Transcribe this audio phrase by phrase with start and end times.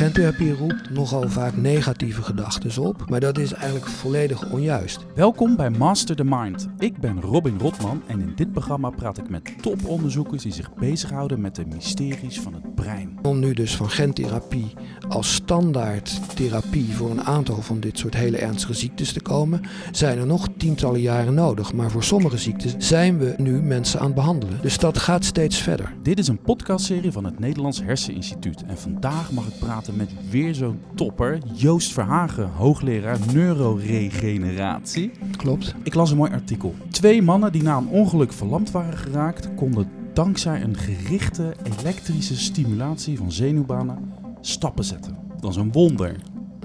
[0.00, 5.06] Gentherapie roept nogal vaak negatieve gedachten op, maar dat is eigenlijk volledig onjuist.
[5.14, 6.68] Welkom bij Master the Mind.
[6.78, 11.40] Ik ben Robin Rotman en in dit programma praat ik met toponderzoekers die zich bezighouden
[11.40, 13.18] met de mysteries van het brein.
[13.22, 14.72] Om nu dus van gentherapie
[15.08, 19.60] als standaard therapie voor een aantal van dit soort hele ernstige ziektes te komen,
[19.92, 21.72] zijn er nog tientallen jaren nodig.
[21.72, 24.58] Maar voor sommige ziektes zijn we nu mensen aan het behandelen.
[24.62, 25.94] Dus dat gaat steeds verder.
[26.02, 30.54] Dit is een podcastserie van het Nederlands Herseninstituut en vandaag mag ik praten met weer
[30.54, 35.10] zo'n topper, Joost Verhagen, hoogleraar neuroregeneratie.
[35.36, 35.74] Klopt.
[35.82, 36.74] Ik las een mooi artikel.
[36.90, 43.16] Twee mannen die na een ongeluk verlamd waren geraakt, konden dankzij een gerichte elektrische stimulatie
[43.16, 45.16] van zenuwbanen stappen zetten.
[45.40, 46.16] Dat is een wonder.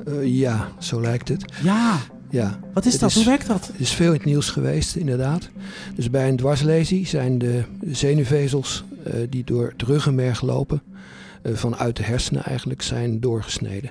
[0.07, 1.53] Uh, ja, zo lijkt het.
[1.63, 1.97] Ja,
[2.29, 3.09] Ja, wat is Het dat?
[3.09, 3.71] is- Hoe werkt dat?
[3.77, 5.49] is veel in het nieuws geweest, inderdaad.
[5.95, 10.94] Dus bij een dwarslesie zijn de zenuwvezels eh, die door het ruggenmerg lopen, eh,
[11.53, 13.89] vanuit de hersenen eigenlijk, zijn doorgesneden.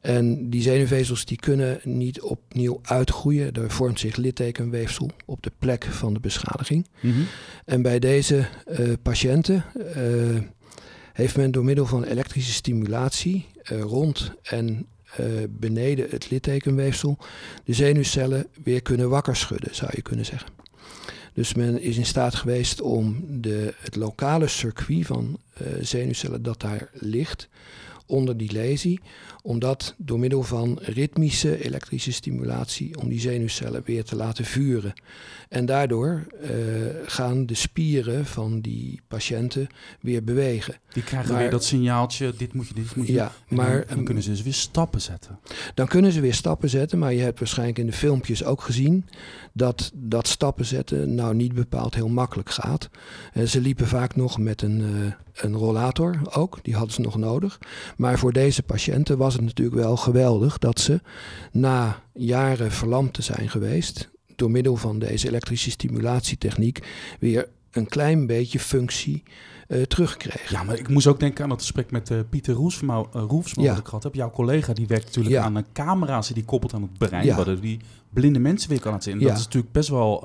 [0.00, 3.52] En die zenuwvezels die kunnen niet opnieuw uitgroeien.
[3.52, 6.86] Er vormt zich littekenweefsel op de plek van de beschadiging.
[7.00, 7.20] Mhm.
[7.64, 9.64] En bij deze eh, patiënten
[9.94, 10.02] eh,
[11.12, 14.86] heeft men door middel van elektrische stimulatie eh, rond en
[15.16, 17.18] eh, beneden het littekenweefsel
[17.64, 20.48] de zenuwcellen weer kunnen wakker schudden, zou je kunnen zeggen.
[21.36, 26.60] Dus men is in staat geweest om de, het lokale circuit van eh, zenuwcellen dat
[26.60, 27.48] daar ligt
[28.08, 29.00] onder die lesie,
[29.42, 34.92] om dat door middel van ritmische elektrische stimulatie om die zenuwcellen weer te laten vuren.
[35.48, 36.50] En daardoor eh,
[37.06, 39.66] gaan de spieren van die patiënten
[40.00, 40.74] weer bewegen.
[40.92, 43.12] Die krijgen Maar- weer dat signaaltje, dit moet je, dit moet je.
[43.12, 45.38] Ja, En maar dan, dan kunnen ze dus weer stappen zetten.
[45.74, 49.04] Dan kunnen ze weer stappen zetten, maar je hebt waarschijnlijk in de filmpjes ook gezien
[49.56, 52.88] dat dat stappen zetten nou niet bepaald heel makkelijk gaat.
[53.32, 57.16] Eh, ze liepen vaak nog met een, eh, een rollator ook, die hadden ze nog
[57.16, 57.58] nodig.
[57.96, 61.00] Maar voor deze patiënten was het natuurlijk wel geweldig dat ze
[61.52, 66.86] na jaren verlamd te zijn geweest, door middel van deze elektrische stimulatietechniek,
[67.20, 69.22] weer een klein beetje functie
[69.88, 70.56] terugkregen.
[70.56, 73.62] Ja, maar ik moest ook denken aan het gesprek met eh, Pieter Roefsma, uh, Roefsma
[73.62, 73.68] Ja.
[73.70, 74.14] dat ik gehad heb.
[74.14, 75.42] Jouw collega die werkt natuurlijk Ja.
[75.42, 77.36] aan een camera's die koppelt aan het brein, Ja.
[77.36, 79.20] waardoor die blinde mensen weer kan laten zien.
[79.20, 79.26] En.
[79.26, 80.20] Dat is natuurlijk best wel,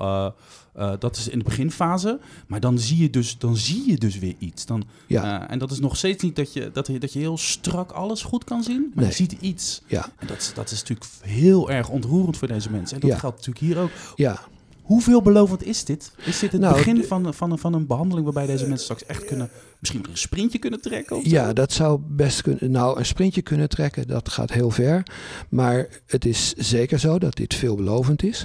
[0.98, 4.34] dat is in de beginfase, maar dan zie je dus, dan zie je dus weer
[4.38, 4.66] iets.
[4.66, 5.48] Dan, Ja.
[5.50, 8.22] en dat is nog steeds niet dat je, dat, je, dat je heel strak alles
[8.22, 9.06] goed kan zien, maar Nee.
[9.06, 9.82] je ziet iets.
[9.86, 13.00] Ja, En dat, is- dat is natuurlijk heel erg ontroerend voor deze mensen.
[13.00, 13.90] En dat geldt natuurlijk hier ook.
[14.16, 14.40] ja.
[14.82, 16.12] Hoe veelbelovend is dit?
[16.24, 19.24] Is dit het Nou, begin van, van, van een behandeling waarbij deze mensen straks echt
[19.24, 21.16] kunnen, misschien een sprintje kunnen trekken?
[21.16, 21.24] Of?
[21.24, 22.70] Ja, dat zou best kunnen.
[22.70, 25.02] Nou, een sprintje kunnen trekken, dat gaat heel ver.
[25.48, 28.44] Maar het is zeker zo dat dit veelbelovend is.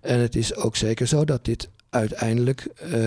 [0.00, 3.00] En het is ook zeker zo dat dit uiteindelijk eh,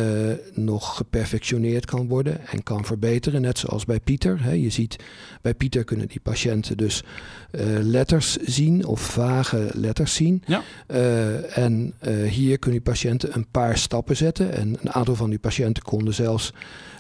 [0.54, 3.42] nog geperfectioneerd kan worden en kan verbeteren.
[3.42, 4.44] Net zoals bij Pieter.
[4.44, 4.52] Hè.
[4.52, 4.96] Je ziet,
[5.42, 7.04] bij Pieter kunnen die patiënten dus
[7.52, 10.44] eh, letters zien of vage letters zien.
[10.46, 10.62] Ja.
[10.88, 11.94] Eh, en
[12.28, 14.54] hier kunnen die patiënten een paar stappen zetten.
[14.54, 16.54] En een aantal van die patiënten konden zelfs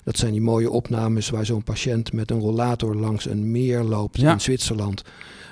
[0.03, 4.19] dat zijn die mooie opnames waar zo'n patiënt met een rollator langs een meer loopt
[4.19, 4.31] Ja.
[4.31, 5.03] in Zwitserland.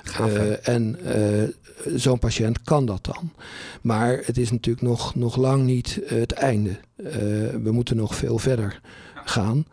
[0.03, 0.97] Gaaf, en
[1.95, 3.31] zo'n patiënt kan dat dan.
[3.81, 6.69] Maar het is natuurlijk nog, nog lang niet eh, het einde.
[6.95, 7.13] Eh,
[7.63, 8.81] we moeten nog veel verder
[9.25, 9.65] gaan.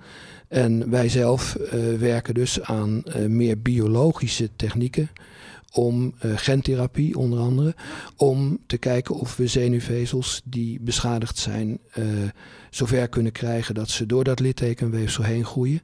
[0.48, 5.10] En wij zelf eh, werken dus aan meer biologische technieken
[5.72, 7.74] om gentherapie onder andere,
[8.16, 11.78] om te kijken of we zenuwvezels die beschadigd zijn
[12.70, 15.80] zover kunnen krijgen dat ze door dat littekenweefsel heen groeien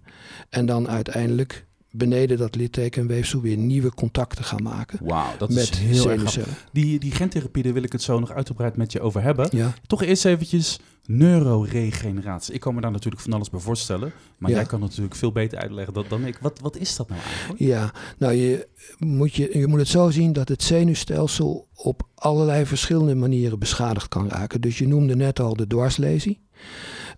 [0.49, 5.79] en dan uiteindelijk beneden dat littekenweefsel weer nieuwe contacten gaan maken Wauw, dat met is
[5.79, 6.39] heel erg.
[6.73, 9.49] Die, die gentherapie, daar wil ik het zo nog uitgebreid met je over hebben.
[9.53, 9.75] Ja.
[9.87, 12.55] Toch eerst eventjes neuroregeneratie.
[12.55, 14.13] Ik kan me daar natuurlijk van alles bij voorstellen.
[14.39, 14.57] Maar Ja.
[14.57, 16.39] jij kan natuurlijk veel beter uitleggen dan, dan ik.
[16.41, 17.61] Wat, wat is dat nou eigenlijk?
[17.61, 18.69] Ja, nou je
[18.99, 24.09] moet, je, je moet het zo zien dat het zenuwstelsel op allerlei verschillende manieren beschadigd
[24.09, 24.61] kan raken.
[24.61, 26.41] Dus je noemde net al de dwarslesie.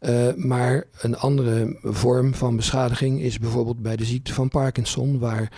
[0.00, 5.52] Eh, maar een andere vorm van beschadiging is bijvoorbeeld bij de ziekte van Parkinson, waar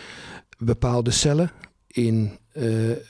[0.58, 1.50] bepaalde cellen
[1.86, 2.64] in eh,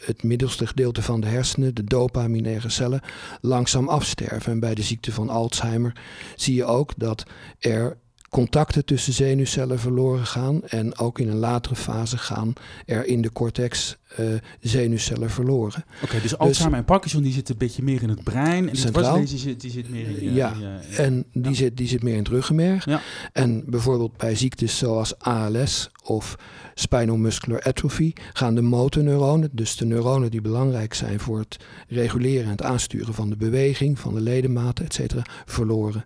[0.05, 3.01] het middelste gedeelte van de hersenen, de dopaminaire cellen,
[3.41, 4.53] langzaam afsterven.
[4.53, 6.01] En bij de ziekte van Alzheimer
[6.37, 7.25] zie je ook dat
[7.59, 7.99] er
[8.31, 10.63] contacten tussen zenuwcellen verloren gaan.
[10.67, 12.53] En ook in een latere fase gaan
[12.87, 14.27] er in de cortex eh,
[14.61, 15.85] zenuwcellen verloren.
[16.03, 18.69] Oké, dus Alzheimer en Parkinson die zitten een beetje meer in het brein.
[18.69, 19.05] En Centraal.
[19.05, 20.33] dwarslesie die zit, die zit meer in je...
[20.33, 21.57] Ja, in je- En die, Ja.
[21.57, 22.85] zit, die zit meer in het ruggenmerg.
[22.85, 23.01] Ja.
[23.33, 26.37] En bijvoorbeeld bij ziektes zoals ALS of
[26.75, 31.57] spinal muscular atrophy gaan de motorneuronen, dus de neuronen die belangrijk zijn voor het
[31.89, 36.05] reguleren en het aansturen van de beweging, van de ledematen, et cetera, verloren.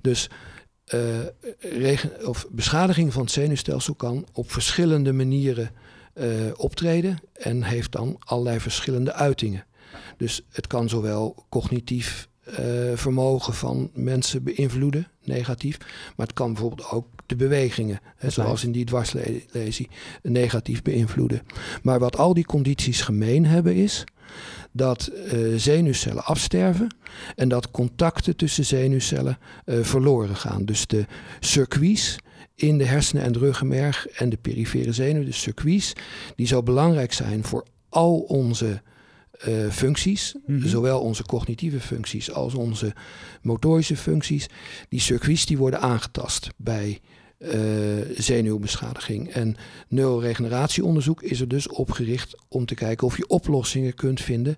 [0.00, 0.34] Dus eh,
[1.58, 5.70] regen, of beschadiging van het zenuwstelsel kan op verschillende manieren
[6.12, 6.26] eh,
[6.56, 9.64] optreden en heeft dan allerlei verschillende uitingen.
[10.16, 12.56] Dus het kan zowel cognitief eh,
[12.94, 15.78] vermogen van mensen beïnvloeden, negatief,
[16.16, 19.88] maar het kan bijvoorbeeld ook de bewegingen, hè, zoals in die dwarslesie,
[20.22, 21.42] negatief beïnvloeden.
[21.82, 24.04] Maar wat al die condities gemeen hebben is
[24.72, 26.96] dat uh, zenuwcellen afsterven
[27.36, 30.64] en dat contacten tussen zenuwcellen uh, verloren gaan.
[30.64, 31.04] Dus de
[31.40, 32.16] circuits
[32.54, 35.92] in de hersenen en de ruggenmerg en de perifere zenuw, de circuits,
[36.36, 38.82] die zo belangrijk zijn voor al onze
[39.48, 40.68] uh, functies, mm -hmm.
[40.68, 42.92] zowel onze cognitieve functies als onze
[43.42, 44.46] motorische functies,
[44.88, 47.00] die circuits die worden aangetast bij
[48.16, 49.28] zenuwbeschadiging.
[49.28, 49.56] En
[49.88, 54.56] neuroregeneratieonderzoek is er dus opgericht om te kijken of je oplossingen kunt vinden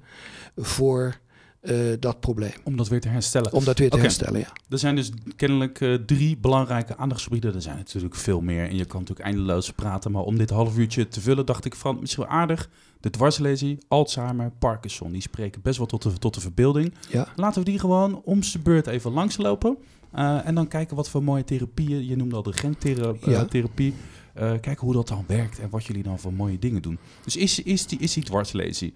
[0.57, 1.21] voor
[1.63, 2.53] uh, dat probleem.
[2.65, 3.53] Om dat weer te herstellen.
[3.53, 4.07] Om dat weer te okay.
[4.07, 4.53] herstellen, ja.
[4.69, 7.55] Er zijn dus kennelijk uh, drie belangrijke aandachtsgebieden.
[7.55, 10.11] Er zijn natuurlijk veel meer en je kan natuurlijk eindeloos praten.
[10.11, 12.69] Maar om dit half uurtje te vullen dacht ik van misschien wel aardig.
[13.03, 16.95] De dwarslesie, Alzheimer, Parkinson, die spreken best wel tot de, tot de verbeelding.
[17.11, 17.29] Ja.
[17.37, 19.77] Laten we die gewoon om de beurt even langslopen.
[20.15, 23.95] Uh, en dan kijken wat voor mooie therapieën, je noemde al de gentherapie.
[24.35, 24.53] Ja.
[24.55, 26.99] Uh, kijken hoe dat dan werkt en wat jullie dan voor mooie dingen doen.
[27.25, 28.95] Dus is, is, die, is die dwarslesie?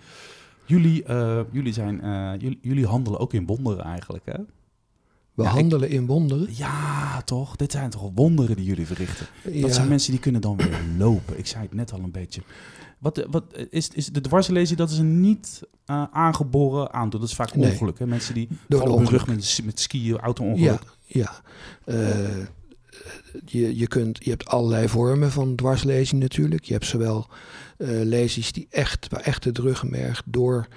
[0.64, 2.00] Jullie, uh, jullie, zijn,
[2.38, 4.38] jullie, jullie, handelen ook in wonderen eigenlijk, hè?
[5.36, 6.48] We ja, handelen ik, in wonderen?
[6.50, 7.56] Ja, toch?
[7.56, 9.26] Dit zijn toch wonderen die jullie verrichten?
[9.44, 9.72] Dat Ja.
[9.72, 11.38] zijn mensen die kunnen dan weer lopen.
[11.38, 12.42] Ik zei het net al een beetje.
[12.98, 17.20] Wat, wat is, is de dwarslesie, dat is een niet uh, aangeboren aandoen.
[17.20, 17.70] Dat is vaak Nee.
[17.70, 17.98] ongeluk.
[17.98, 18.06] Hè?
[18.06, 20.82] Mensen die Door vallen op rug met, met skiën, auto-ongeluk.
[21.06, 21.30] Ja,
[21.84, 21.94] ja.
[21.94, 22.46] Eh,
[23.44, 26.64] je, je, kunt, je hebt allerlei vormen van dwarslezing natuurlijk.
[26.64, 27.26] Je hebt zowel
[27.76, 30.68] eh lesies die echt, waar echt het ruggenmerg door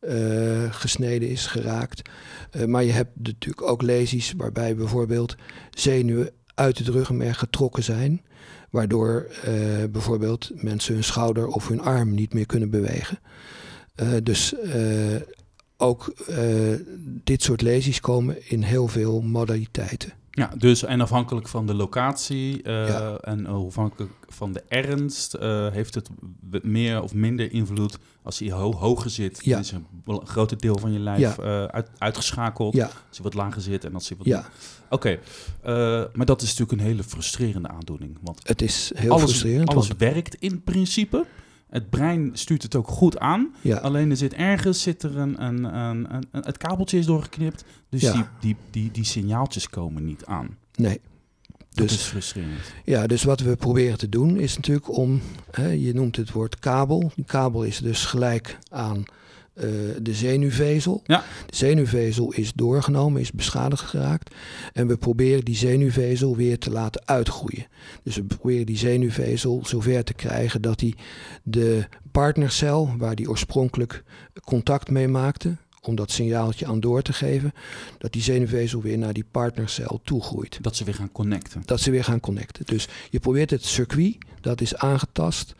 [0.00, 2.10] eh, gesneden is, geraakt.
[2.50, 5.36] Eh, maar je hebt natuurlijk ook lesies waarbij bijvoorbeeld
[5.70, 8.22] zenuwen uit het ruggenmerg getrokken zijn.
[8.70, 9.52] Waardoor eh,
[9.90, 13.18] bijvoorbeeld mensen hun schouder of hun arm niet meer kunnen bewegen.
[14.22, 14.54] Dus
[15.76, 16.14] ook
[17.24, 20.12] dit soort lesies komen in heel veel modaliteiten.
[20.36, 23.16] Ja, dus en afhankelijk van de locatie eh, Ja.
[23.16, 26.08] en uh, afhankelijk van de ernst eh, heeft het
[26.62, 29.38] meer of minder invloed als hij ho- hoger zit.
[29.44, 29.58] Ja.
[29.58, 29.86] Is een
[30.24, 31.36] groter deel van je lijf Ja.
[31.36, 32.74] eh, uit, uitgeschakeld.
[32.74, 34.26] Ja, Als hij wat lager zit en als hij wat...
[34.26, 34.44] ja,
[34.90, 35.18] Oké,
[35.62, 38.18] eh, maar dat is natuurlijk een hele frustrerende aandoening.
[38.22, 39.68] Want het is heel alles, frustrerend.
[39.68, 41.24] alles want- werkt in principe.
[41.70, 43.54] Het brein stuurt het ook goed aan.
[43.60, 47.64] ja, Alleen er zit ergens zit er een, een, een, het kabeltje is doorgeknipt.
[47.88, 48.12] Dus Ja.
[48.12, 50.56] die, die, die, die signaaltjes komen niet aan.
[50.74, 51.00] nee.
[51.70, 52.72] Dat Dus- is frustrerend.
[52.84, 55.20] Ja, dus wat we proberen te doen is natuurlijk om,
[55.50, 57.10] hè, je noemt het woord kabel.
[57.14, 59.02] Die kabel is dus gelijk aan
[59.56, 59.68] eh,
[60.02, 61.02] de zenuwvezel.
[61.04, 61.24] Ja.
[61.46, 64.34] De zenuwvezel is doorgenomen, is beschadigd geraakt.
[64.72, 67.66] En we proberen die zenuwvezel weer te laten uitgroeien.
[68.02, 70.94] Dus we proberen die zenuwvezel zover te krijgen dat die
[71.42, 74.02] de partnercel, waar die oorspronkelijk
[74.44, 77.52] contact mee maakte, om dat signaaltje aan door te geven,
[77.98, 81.62] dat die zenuwvezel weer naar die partnercel toegroeit Dat ze weer gaan connecten.
[81.64, 82.64] dat ze weer gaan connecten.
[82.66, 85.54] Dus je probeert het circuit dat is aangetast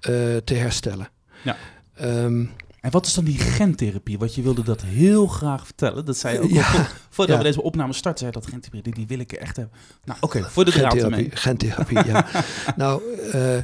[0.00, 0.12] eh,
[0.44, 1.08] te herstellen.
[1.44, 1.56] Ja.
[1.94, 2.44] Ehm,
[2.82, 4.18] En wat is dan die gentherapie?
[4.18, 6.04] Want je wilde dat heel graag vertellen.
[6.04, 7.42] Dat zei je ook Ja, al vo- voordat ja.
[7.42, 8.20] we deze opname starten.
[8.20, 9.76] Zei dat gentherapie, die, wil ik echt hebben.
[10.04, 11.36] Nou, oké, voor de draad gentherapie, ermee.
[11.36, 12.26] gentherapie ja.
[12.76, 13.02] nou,
[13.32, 13.56] eh,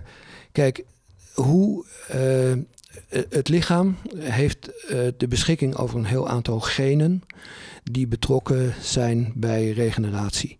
[0.53, 0.85] kijk,
[1.35, 7.23] hoe eh, het lichaam heeft eh, de beschikking over een heel aantal genen
[7.85, 10.59] die betrokken zijn bij regeneratie.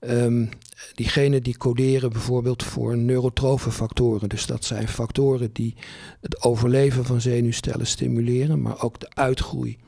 [0.00, 0.46] Ehm,
[0.94, 4.28] die genen die coderen bijvoorbeeld voor neurotrofe factoren.
[4.28, 5.74] Dus dat zijn factoren die
[6.20, 9.78] het overleven van zenuwcellen stimuleren, maar ook de uitgroei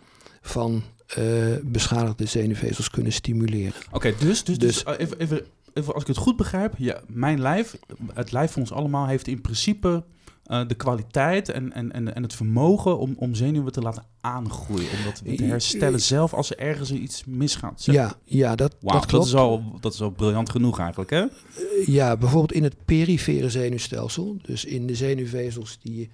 [0.41, 1.25] van eh,
[1.63, 3.81] beschadigde zenuwvezels kunnen stimuleren.
[3.91, 6.75] Oké, dus, dus, dus, Dus- eh, even, even, even als ik het goed begrijp.
[6.79, 7.77] Ja, mijn lijf,
[8.15, 10.05] het lijf van ons allemaal, heeft in principe
[10.49, 14.89] eh, de kwaliteit en, en, en, en het vermogen om, om zenuwen te laten aangroeien.
[14.99, 17.81] Om dat te herstellen zelf als er ergens iets misgaat.
[17.83, 19.27] Zeg- Ja, ja dat, dat dat, klopt.
[19.27, 21.21] is al, dat is al briljant genoeg eigenlijk, hè?
[21.23, 26.11] Eh, Ja, bijvoorbeeld in het perifere zenuwstelsel, dus in de zenuwvezels die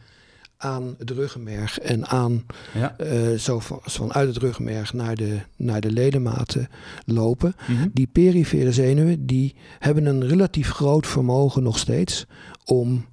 [0.57, 2.97] aan het ruggenmerg en aan Ja.
[2.99, 6.69] eh, zo van, vanuit het ruggenmerg naar de, naar de ledematen
[7.07, 7.55] lopen.
[7.69, 7.89] Mhm.
[7.93, 12.27] Die perifere zenuwen die hebben een relatief groot vermogen nog steeds
[12.65, 13.05] om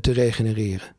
[0.00, 0.94] te regenereren.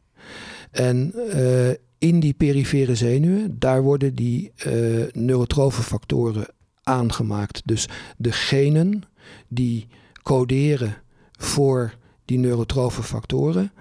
[0.71, 4.73] En eh, in die perifere zenuwen, daar worden die eh
[5.11, 6.47] neurotrofe factoren
[6.83, 7.61] aangemaakt.
[7.65, 9.03] Dus de genen
[9.47, 9.87] die
[10.23, 10.95] coderen
[11.31, 11.93] voor
[12.25, 13.71] die neurotrofe factoren,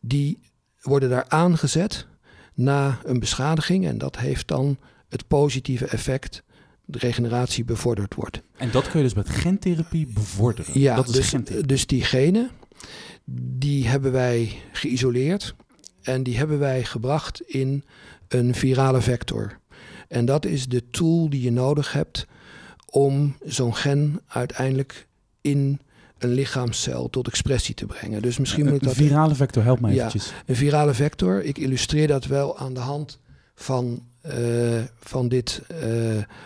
[0.00, 0.38] die
[0.80, 2.06] worden daar aangezet
[2.54, 3.86] na een beschadiging.
[3.86, 4.78] En dat heeft dan
[5.08, 6.42] het positieve effect
[6.84, 8.42] de regeneratie bevorderd wordt.
[8.56, 10.80] En dat kun je dus met gentherapie bevorderen?
[10.80, 12.50] Ja, dat is dus, dus die genen,
[13.24, 15.54] die hebben wij geïsoleerd
[16.02, 17.84] en die hebben wij gebracht in
[18.28, 19.58] een virale vector.
[20.08, 22.26] En dat is de tool die je nodig hebt
[22.86, 25.06] om zo'n gen uiteindelijk
[25.40, 25.80] in
[26.18, 28.22] een lichaamscel tot expressie te brengen.
[28.22, 28.96] Dus misschien moet ik Een dat...
[28.96, 29.94] virale vector, help me Ja.
[29.94, 30.32] eventjes.
[30.46, 33.18] Een virale vector, ik illustreer dat wel aan de hand
[33.54, 35.88] van, eh, van dit eh,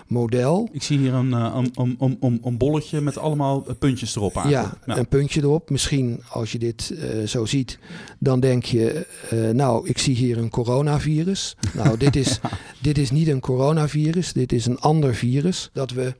[0.06, 0.68] model.
[0.72, 4.36] Ik zie hier een, eh, een, een, een, een, een bolletje met allemaal puntjes erop
[4.36, 4.48] aan.
[4.48, 5.70] Ja, een puntje erop.
[5.70, 6.94] Misschien als je dit
[7.26, 7.78] zo ziet,
[8.18, 9.06] dan denk je,
[9.52, 11.56] nou, ik zie hier een coronavirus.
[11.74, 12.40] Nou, dit is,
[12.78, 16.14] dit is niet een coronavirus, dit is een ander virus dat we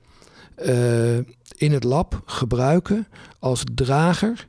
[1.57, 3.07] in het lab gebruiken
[3.39, 4.47] als drager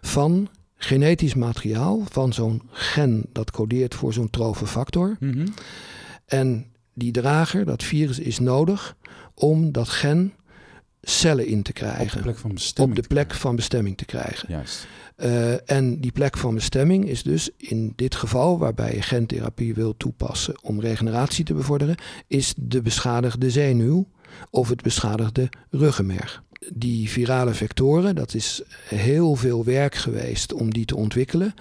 [0.00, 5.16] van genetisch materiaal, van zo'n gen dat codeert voor zo'n trofefactor.
[5.20, 5.46] Mhm.
[6.26, 8.96] En die drager, dat virus, is nodig
[9.34, 10.32] om dat gen
[11.02, 12.96] cellen in te Op krijgen de plek van bestemming.
[12.96, 14.48] op de plek van bestemming te krijgen.
[14.48, 14.86] Juist.
[15.16, 19.96] Eh, en die plek van bestemming is dus in dit geval, waarbij je gentherapie wil
[19.96, 24.08] toepassen om regeneratie te bevorderen, is de beschadigde zenuw
[24.50, 26.42] of het beschadigde ruggenmerg.
[26.74, 31.54] Die virale vectoren, dat is heel veel werk geweest om die te ontwikkelen.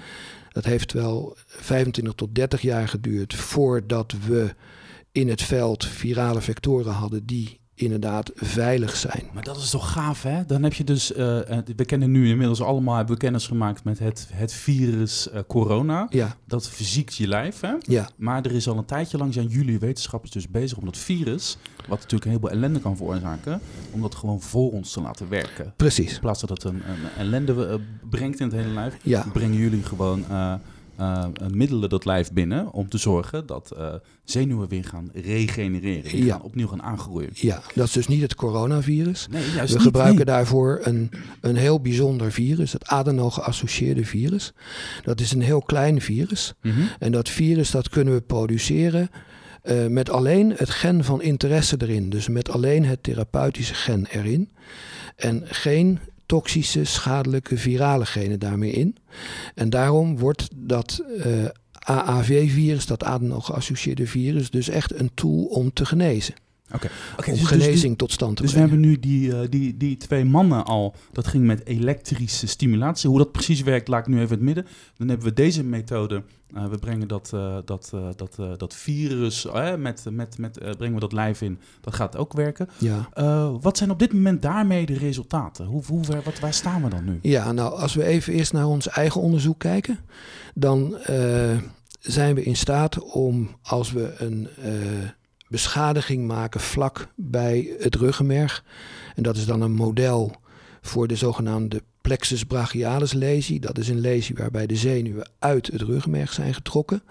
[0.55, 4.55] Dat heeft wel 25 tot 30 jaar geduurd voordat we
[5.11, 9.23] in het veld virale vectoren hadden die inderdaad veilig zijn.
[9.33, 10.45] Maar dat is toch gaaf, hè?
[10.45, 11.13] Dan heb je dus...
[11.13, 12.95] eh, eh, we kennen nu inmiddels allemaal...
[12.95, 16.07] hebben we kennis gemaakt met het, het virus eh, corona.
[16.09, 17.73] Ja, Dat verziekt je lijf, hè?
[17.79, 20.97] ja, Maar er is al een tijdje lang zijn jullie wetenschappers dus bezig om dat
[20.97, 21.57] virus...
[21.75, 23.59] wat natuurlijk een heleboel ellende kan veroorzaken...
[23.91, 25.73] om dat gewoon voor ons te laten werken.
[25.75, 26.13] precies.
[26.13, 27.79] In plaats dat het een, een ellende
[28.09, 28.97] brengt in het hele lijf...
[29.03, 30.25] Ja, brengen jullie gewoon
[30.97, 32.71] eh, middelen dat lijf binnen...
[32.71, 36.25] om te zorgen dat eh, zenuwen weer gaan regenereren.
[36.25, 36.33] Ja.
[36.33, 37.29] gaan opnieuw gaan aangroeien.
[37.33, 39.27] ja, dat is dus niet het coronavirus.
[39.31, 40.35] Nee, juist We niet, gebruiken nee.
[40.35, 41.11] daarvoor een,
[41.41, 44.53] een heel bijzonder virus, het adeno-geassocieerde virus.
[45.03, 46.53] Dat is een heel klein virus.
[46.61, 46.81] Mhm.
[46.99, 49.09] En dat virus dat kunnen we produceren
[49.89, 52.09] met alleen het gen van interesse erin.
[52.09, 54.51] Dus met alleen het therapeutische gen erin.
[55.15, 58.95] En geen toxische, schadelijke virale genen daarmee in.
[59.55, 65.85] En daarom wordt dat eh, AAV-virus, dat adeno-geassocieerde virus, dus echt een tool om te
[65.85, 66.35] genezen.
[66.75, 68.73] Oké, om dus- dus- genezing tot stand te Dus we brengen.
[68.79, 70.95] hebben nu die, eh, die, die twee mannen al.
[71.11, 73.09] Dat ging met elektrische stimulatie.
[73.09, 74.65] Hoe dat precies werkt, laat ik nu even in het midden.
[74.97, 76.23] Dan hebben we deze methode.
[76.55, 81.11] eh, we brengen dat, eh, dat, dat, dat virus, met, met, met, brengen we dat
[81.13, 81.59] lijf in.
[81.81, 82.69] Dat gaat ook werken.
[82.77, 83.09] Ja.
[83.61, 85.65] Wat zijn op dit moment daarmee de resultaten?
[85.65, 87.19] Hoe, hoe, ver- wat, waar staan we dan nu?
[87.21, 89.99] Ja, nou, als we even eerst naar ons eigen onderzoek kijken,
[90.53, 90.97] dan
[91.99, 94.47] zijn we in staat om, als we een
[95.47, 98.63] beschadiging maken vlak bij het ruggenmerg,
[99.15, 100.35] en dat is dan een model
[100.81, 105.81] voor de zogenaamde plexus brachialis lesie, dat is een lesie waarbij de zenuwen uit het
[105.81, 107.03] ruggenmerg zijn getrokken.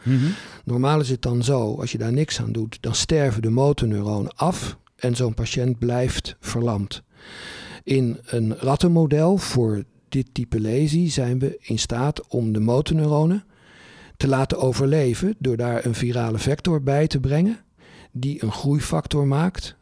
[0.65, 4.37] Normaal is het dan zo, als je daar niks aan doet, dan sterven de motorneuronen
[4.37, 7.03] af en zo'n patiënt blijft verlamd.
[7.85, 13.45] In een rattenmodel voor dit type lesie zijn we in staat om de motorneuronen
[14.17, 17.59] te laten overleven door daar een virale vector bij te brengen
[18.17, 19.77] die een groeifactor maakt.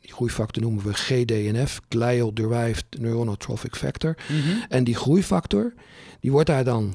[0.00, 4.16] Die groeifactor noemen we GDNF, Glial Derived Neurotrophic Factor.
[4.68, 5.72] En die groeifactor,
[6.20, 6.94] die wordt daar dan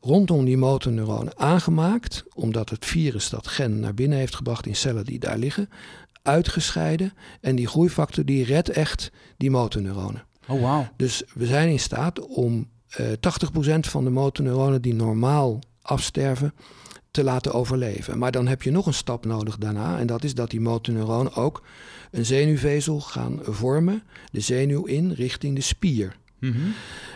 [0.00, 5.04] rondom die motorneuronen aangemaakt, omdat het virus dat gen naar binnen heeft gebracht in cellen
[5.04, 5.68] die daar liggen,
[6.22, 7.12] uitgescheiden.
[7.40, 10.24] En die groeifactor die redt echt die motorneuronen.
[10.48, 10.88] Oh, wauw.
[10.96, 16.54] Dus we zijn in staat om eh 80% van de motorneuronen die normaal afsterven
[17.14, 18.18] te laten overleven.
[18.18, 19.98] Maar dan heb je nog een stap nodig daarna.
[19.98, 21.62] En dat is dat die motorneuronen ook
[22.10, 24.02] een zenuwvezel gaan vormen.
[24.30, 26.16] De zenuw in richting de spier.
[26.38, 26.58] Mhm.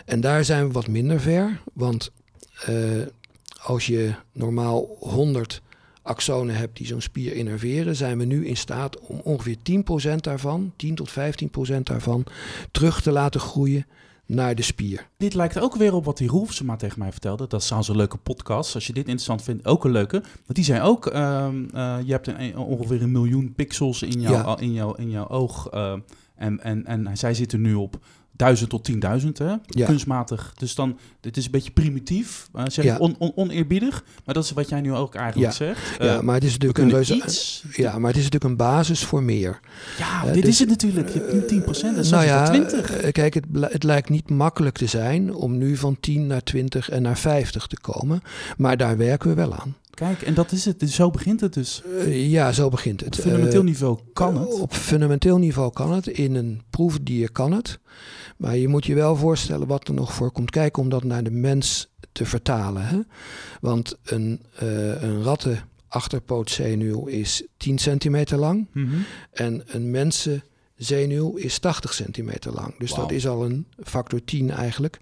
[0.05, 1.61] En daar zijn we wat minder ver.
[1.73, 2.11] Want
[2.65, 2.75] eh,
[3.61, 5.61] als je normaal 100
[6.01, 9.57] axonen hebt die zo'n spier innerveren, zijn we nu in staat om ongeveer
[10.11, 11.13] 10% daarvan, 10 tot 15%
[11.83, 12.25] daarvan,
[12.71, 13.85] terug te laten groeien
[14.29, 15.07] naar de spier.
[15.17, 17.47] Dit lijkt ook weer op wat die Roelfsema tegen mij vertelde.
[17.47, 18.75] Dat is trouwens een leuke podcast.
[18.75, 20.19] Als je dit interessant vindt, ook een leuke.
[20.21, 24.31] Want die zei ook, ehm, eh, je hebt een, ongeveer een miljoen pixels in, jouw
[24.33, 24.57] Ja.
[24.59, 25.67] in, jouw in jouw oog.
[25.67, 25.93] eh,
[26.35, 27.99] en, en, en zij zitten nu op
[28.39, 28.97] 1000 tot 10.000,
[29.37, 29.53] hè?
[29.65, 29.85] Ja.
[29.85, 30.53] kunstmatig.
[30.57, 32.93] Dus dan, dit is een beetje primitief, eh, zeg Ja.
[32.95, 34.03] ik on, on- oneerbiedig.
[34.25, 35.57] Maar dat is wat jij nu ook eigenlijk Ja.
[35.57, 35.79] zegt.
[35.99, 37.63] ja, Eh, maar het is natuurlijk een iets...
[37.71, 39.59] Ja, maar het is natuurlijk een basis voor meer.
[39.97, 41.09] Ja, Eh, dit dus, is het natuurlijk.
[41.09, 42.91] Je hebt nu 10%, dat is nou ja, 20.
[42.91, 47.01] eh, kijk, het lijkt niet makkelijk te zijn om nu van 10 naar 20 en
[47.01, 48.21] naar 50 te komen.
[48.57, 49.75] Maar daar werken we wel aan.
[49.99, 50.89] Kijk, en dat is het.
[50.89, 51.81] Zo begint het dus.
[51.85, 53.17] Uh, ja, zo begint het.
[53.17, 54.59] Op fundamenteel niveau kan het.
[54.59, 56.07] op fundamenteel niveau kan het.
[56.07, 57.79] In een proefdier kan het.
[58.37, 61.23] Maar je moet je wel voorstellen wat er nog voor komt kijken om dat naar
[61.23, 62.87] de mens te vertalen.
[62.87, 62.99] Hè?
[63.61, 68.67] Want een, uh, een ratten achterpootzenuw is 10 centimeter lang.
[68.71, 68.95] Mhm.
[69.31, 69.91] En een
[70.79, 72.77] mensenzenuw is 80 centimeter lang.
[72.77, 74.99] Dus dat is al een factor 10 eigenlijk.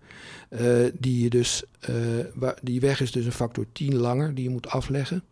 [0.50, 0.62] Eh,
[1.00, 1.96] die, je dus, eh,
[2.34, 5.24] waar, die weg is dus een factor 10 langer die je moet afleggen.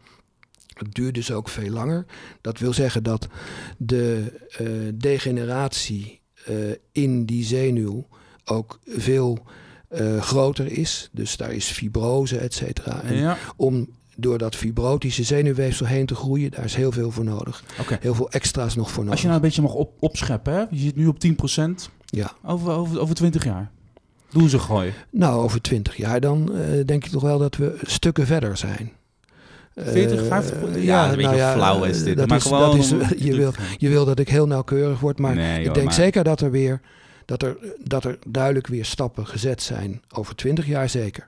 [0.73, 2.05] Het duurt dus ook veel langer.
[2.41, 3.27] Dat wil zeggen dat
[3.77, 6.19] de eh, degeneratie
[6.91, 8.07] in die zenuw
[8.43, 9.45] ook veel
[10.19, 11.09] groter is.
[11.11, 13.01] Dus daar is fibrose, et cetera.
[13.01, 17.24] En Ja, om door dat fibrotische zenuwweefsel heen te groeien, daar is heel veel voor
[17.24, 17.63] nodig.
[18.00, 19.12] Heel veel extra's nog voor nodig.
[19.12, 20.60] Als je nou een beetje mag op, opscheppen, hè?
[20.69, 21.31] je zit nu op 10%.
[22.05, 22.31] Ja.
[22.45, 23.72] Over, over, over 20 jaar.
[24.31, 24.93] Doen ze gooien.
[25.12, 28.91] Nou, over twintig jaar dan eh, denk ik toch wel dat we stukken verder zijn.
[29.75, 30.57] 40, Eh, 50?
[30.75, 32.17] Ja, ja een beetje nou flauw is dit.
[32.17, 32.89] Dat maar is, gewoon dat is,
[33.27, 36.24] je, wil, je wil dat ik heel nauwkeurig word, maar Nee, ik denk maar- zeker
[36.24, 36.81] dat er weer
[37.25, 40.01] dat er, dat er duidelijk weer stappen gezet zijn.
[40.13, 41.24] Over twintig jaar zeker.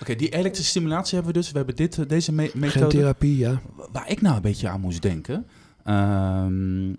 [0.00, 1.50] Oké, die elektrische stimulatie hebben we dus.
[1.50, 2.70] We hebben dit, eh, deze me- methode.
[2.80, 3.60] Gentherapie, ja.
[3.92, 5.46] Waar ik nou een beetje aan moest denken.
[5.84, 6.90] ehm,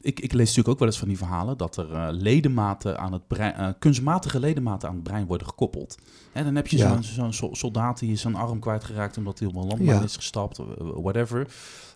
[0.00, 3.12] ik, ik lees natuurlijk ook wel eens van die verhalen dat er eh, ledematen aan
[3.12, 5.98] het brein, eh, kunstmatige ledematen aan het brein worden gekoppeld.
[6.32, 6.88] En dan heb je Ja.
[6.92, 10.02] zo'n zo'n sol- soldaat die is zijn arm kwijtgeraakt omdat hij op een Ja.
[10.02, 11.46] is gestapt, whatever.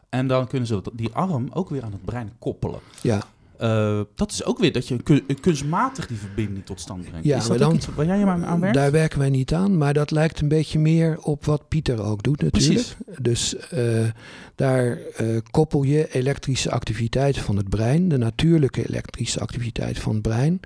[0.09, 2.81] En dan kunnen ze die arm ook weer aan het brein koppelen.
[3.03, 3.23] Ja,
[3.59, 7.27] Eh, dat is ook weer dat je kun- kunstmatig die verbinding tot stand brengt.
[7.27, 8.75] Ja, is dat maar ook dan- iets waar jij aan, aan werkt?
[8.77, 12.23] daar werken wij niet aan, maar dat lijkt een beetje meer op wat Pieter ook
[12.23, 12.75] doet natuurlijk.
[12.75, 12.97] Precies.
[13.23, 14.05] Dus eh,
[14.55, 20.23] daar eh, koppel je elektrische activiteit van het brein, de natuurlijke elektrische activiteit van het
[20.23, 20.61] brein,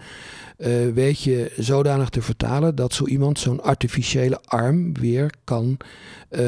[0.56, 5.76] eh, weet je zodanig te vertalen dat zo iemand zo'n artificiële arm weer kan
[6.28, 6.44] eh,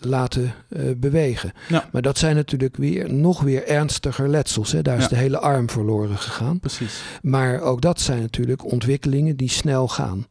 [0.00, 1.52] laten eh, bewegen.
[1.68, 1.88] Ja.
[1.92, 4.72] Maar dat zijn natuurlijk weer nog weer ernstiger letsels.
[4.72, 4.82] Hè?
[4.82, 5.08] Daar is Ja.
[5.08, 6.60] de hele arm verloren gegaan.
[6.60, 7.02] Precies.
[7.22, 10.26] Maar ook dat zijn natuurlijk ontwikkelingen die snel gaan.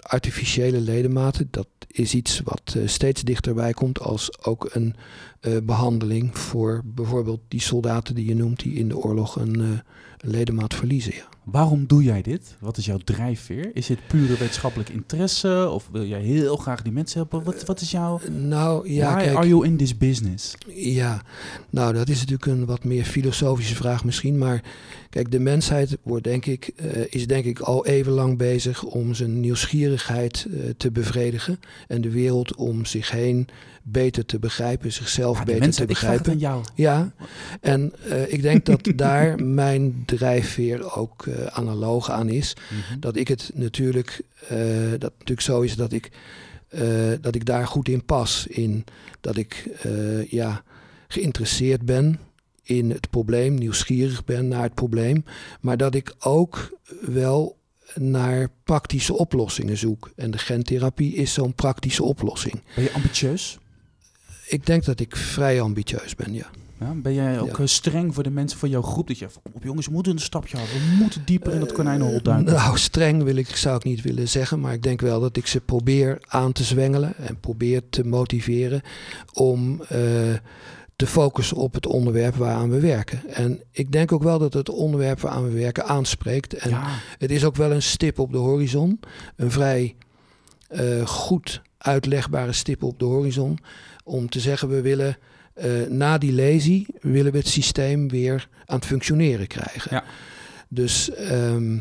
[0.00, 4.94] Artificiële ledematen, dat is iets wat steeds dichterbij komt als ook een
[5.40, 9.80] eh, behandeling voor bijvoorbeeld die soldaten die je noemt die in de oorlog een, een
[10.20, 11.14] ledemaat verliezen.
[11.14, 11.28] Ja.
[11.44, 12.56] Waarom doe jij dit?
[12.58, 13.70] Wat is jouw drijfveer?
[13.74, 15.68] Is dit pure wetenschappelijk interesse?
[15.72, 17.42] Of wil jij heel graag die mensen helpen?
[17.42, 18.20] Wat, wat is jouw...
[18.30, 20.54] Nou ja, Why kijk, are you in this business?
[20.74, 21.22] Ja,
[21.70, 24.38] nou dat is natuurlijk een wat meer filosofische vraag misschien.
[24.38, 24.62] Maar
[25.10, 29.14] kijk, de mensheid wordt denk ik, eh, is denk ik al even lang bezig om
[29.14, 31.60] zijn nieuwsgierigheid eh, te bevredigen.
[31.88, 33.48] En de wereld om zich heen
[33.82, 36.48] beter te begrijpen, zichzelf Ja, beter mensen, te ik vraag het begrijpen.
[36.48, 36.64] aan jou.
[36.74, 37.12] Ja,
[37.60, 42.56] en eh, ik denk dat daar mijn drijfveer ook eh, analoog aan is.
[42.70, 43.00] Mhm.
[43.00, 44.58] Dat ik het natuurlijk, eh,
[44.90, 46.10] dat natuurlijk zo is dat ik,
[46.68, 46.82] eh,
[47.20, 48.46] dat ik daar goed in pas.
[48.46, 48.84] In
[49.20, 49.68] dat ik
[50.28, 50.62] ja,
[51.08, 52.18] geïnteresseerd ben
[52.62, 55.24] in het probleem, nieuwsgierig ben naar het probleem.
[55.60, 57.58] Maar dat ik ook wel
[57.94, 60.10] naar praktische oplossingen zoek.
[60.16, 62.62] En de gentherapie is zo'n praktische oplossing.
[62.74, 63.58] Ben je ambitieus?
[64.46, 66.50] Ik denk dat ik vrij ambitieus ben, ja.
[66.80, 67.58] Ja, ben jij ook Ja.
[67.58, 69.06] eh, streng voor de mensen van jouw groep?
[69.08, 70.76] Dat je van, kom op jongens, we moeten een stapje houden.
[70.78, 72.52] We moeten dieper in dat konijnenhol duiken.
[72.54, 75.46] Nou, streng wil ik, zou ik niet willen zeggen, maar ik denk wel dat ik
[75.46, 78.82] ze probeer aan te zwengelen en probeer te motiveren
[79.32, 79.98] om eh,
[80.96, 83.20] te focussen op het onderwerp waaraan we werken.
[83.28, 86.54] En ik denk ook wel dat het onderwerp waaraan we werken aanspreekt.
[86.54, 86.88] En ja,
[87.18, 89.00] het is ook wel een stip op de horizon,
[89.36, 89.96] een vrij
[90.68, 93.58] eh, goed uitlegbare stip op de horizon,
[94.04, 95.16] om te zeggen we willen
[95.60, 99.88] eh, na die lazy willen we het systeem weer aan het functioneren krijgen.
[99.94, 100.04] Ja.
[100.68, 101.76] Dus ehm,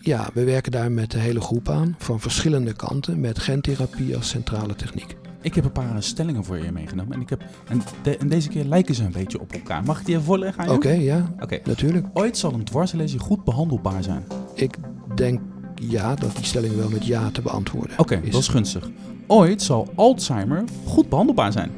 [0.00, 4.28] ja, we werken daar met de hele groep aan, van verschillende kanten, met gentherapie als
[4.28, 5.16] centrale techniek.
[5.42, 7.12] ik heb een paar stellingen voor je meegenomen.
[7.14, 9.82] En, ik heb, en, de- en deze keer lijken ze een beetje op elkaar.
[9.84, 11.58] Mag ik die even voorleggen aan Oké, ja, Oké.
[11.64, 12.06] natuurlijk.
[12.12, 14.24] Ooit zal een dwarslesie goed behandelbaar zijn.
[14.54, 14.76] Ik
[15.14, 15.40] denk
[15.74, 18.30] ja, dat die stelling wel met ja te beantwoorden Oké, is.
[18.32, 18.90] dat is gunstig.
[19.26, 21.70] Ooit zal Alzheimer goed behandelbaar zijn.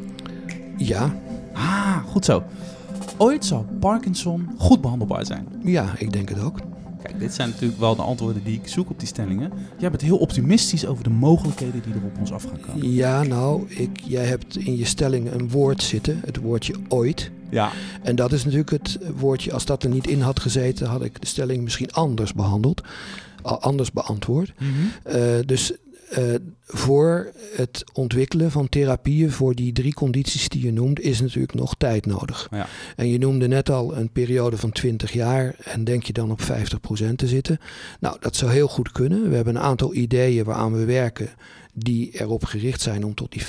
[0.77, 1.15] Ja,
[1.53, 2.43] Ah, goed zo.
[3.17, 5.47] Ooit zal Parkinson goed behandelbaar zijn.
[5.63, 6.59] ja, ik denk het ook.
[7.03, 9.53] Kijk, dit zijn natuurlijk wel de antwoorden die ik zoek op die stellingen.
[9.79, 12.93] Jij bent heel optimistisch over de mogelijkheden die er op ons af gaan komen.
[12.93, 17.31] Ja, nou, ik, jij hebt in je stelling een woord zitten, het woordje ooit.
[17.51, 17.71] Ja.
[18.03, 21.21] En dat is natuurlijk het woordje, als dat er niet in had gezeten, had ik
[21.21, 22.83] de stelling misschien anders behandeld,
[23.43, 24.53] anders beantwoord.
[25.03, 25.73] Eh, dus
[26.11, 26.25] eh,
[26.67, 31.75] voor het ontwikkelen van therapieën voor die drie condities die je noemt, is natuurlijk nog
[31.79, 32.49] tijd nodig.
[32.51, 32.67] Ja.
[32.97, 36.41] En je noemde net al een periode van 20 jaar en denk je dan op
[36.41, 37.59] 50% te zitten.
[38.01, 39.29] Nou, dat zou heel goed kunnen.
[39.29, 41.29] We hebben een aantal ideeën waaraan we werken
[41.75, 43.47] die erop gericht zijn om tot die 50%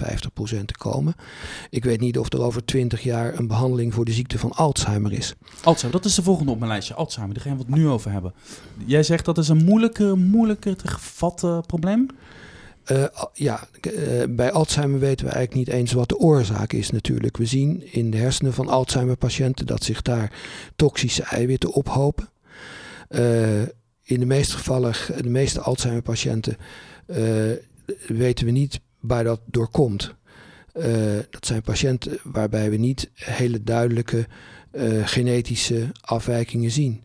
[0.65, 1.15] te komen.
[1.69, 5.11] Ik weet niet of er over 20 jaar een behandeling voor de ziekte van Alzheimer
[5.11, 5.33] is.
[5.63, 6.93] Alzheimer, dat is de volgende op mijn lijstje.
[6.93, 8.33] Alzheimer, daar gaan we het nu over hebben.
[8.85, 12.07] Jij zegt dat is een moeilijke, moeilijker te gevatten probleem?
[12.87, 17.37] Uh, ja, uh, bij Alzheimer weten we eigenlijk niet eens wat de oorzaak is natuurlijk.
[17.37, 20.33] We zien in de hersenen van Alzheimer-patiënten dat zich daar
[20.75, 22.29] toxische eiwitten ophopen.
[23.09, 23.61] Uh,
[24.03, 26.57] in de meeste gevallen, de meeste Alzheimer-patiënten,
[28.07, 30.15] weten we niet waar dat door komt.
[31.29, 34.27] dat zijn patiënten waarbij we niet hele duidelijke
[35.03, 37.03] genetische afwijkingen zien.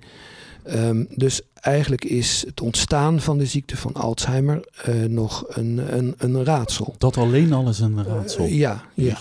[0.74, 6.14] Um, dus eigenlijk is het ontstaan van de ziekte van Alzheimer uh, nog een, een,
[6.18, 6.94] een, raadsel.
[6.98, 8.44] Dat alleen al is een raadsel.
[8.44, 9.16] Uh, ja, ja.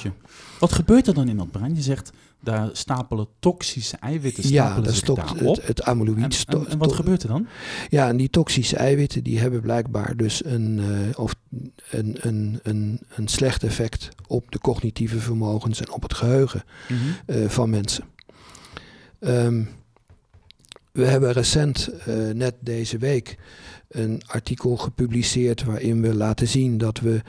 [0.59, 1.75] Wat gebeurt er dan in dat brein?
[1.75, 6.45] Je zegt daar stapelen toxische eiwitten stapelen ja, dat stopt het, het amyloïd.
[6.47, 7.47] En, en, en, wat gebeurt er dan?
[7.89, 11.35] Ja, en die toxische eiwitten die hebben blijkbaar dus een, uh, of
[11.89, 16.97] een, een, een, een slecht effect op de cognitieve vermogens en op het geheugen mm
[16.97, 17.49] -hmm.
[17.49, 18.03] van mensen.
[19.19, 19.69] Um,
[20.95, 23.37] we hebben recent, uh, net deze week,
[23.87, 27.21] een artikel gepubliceerd waarin we laten zien dat we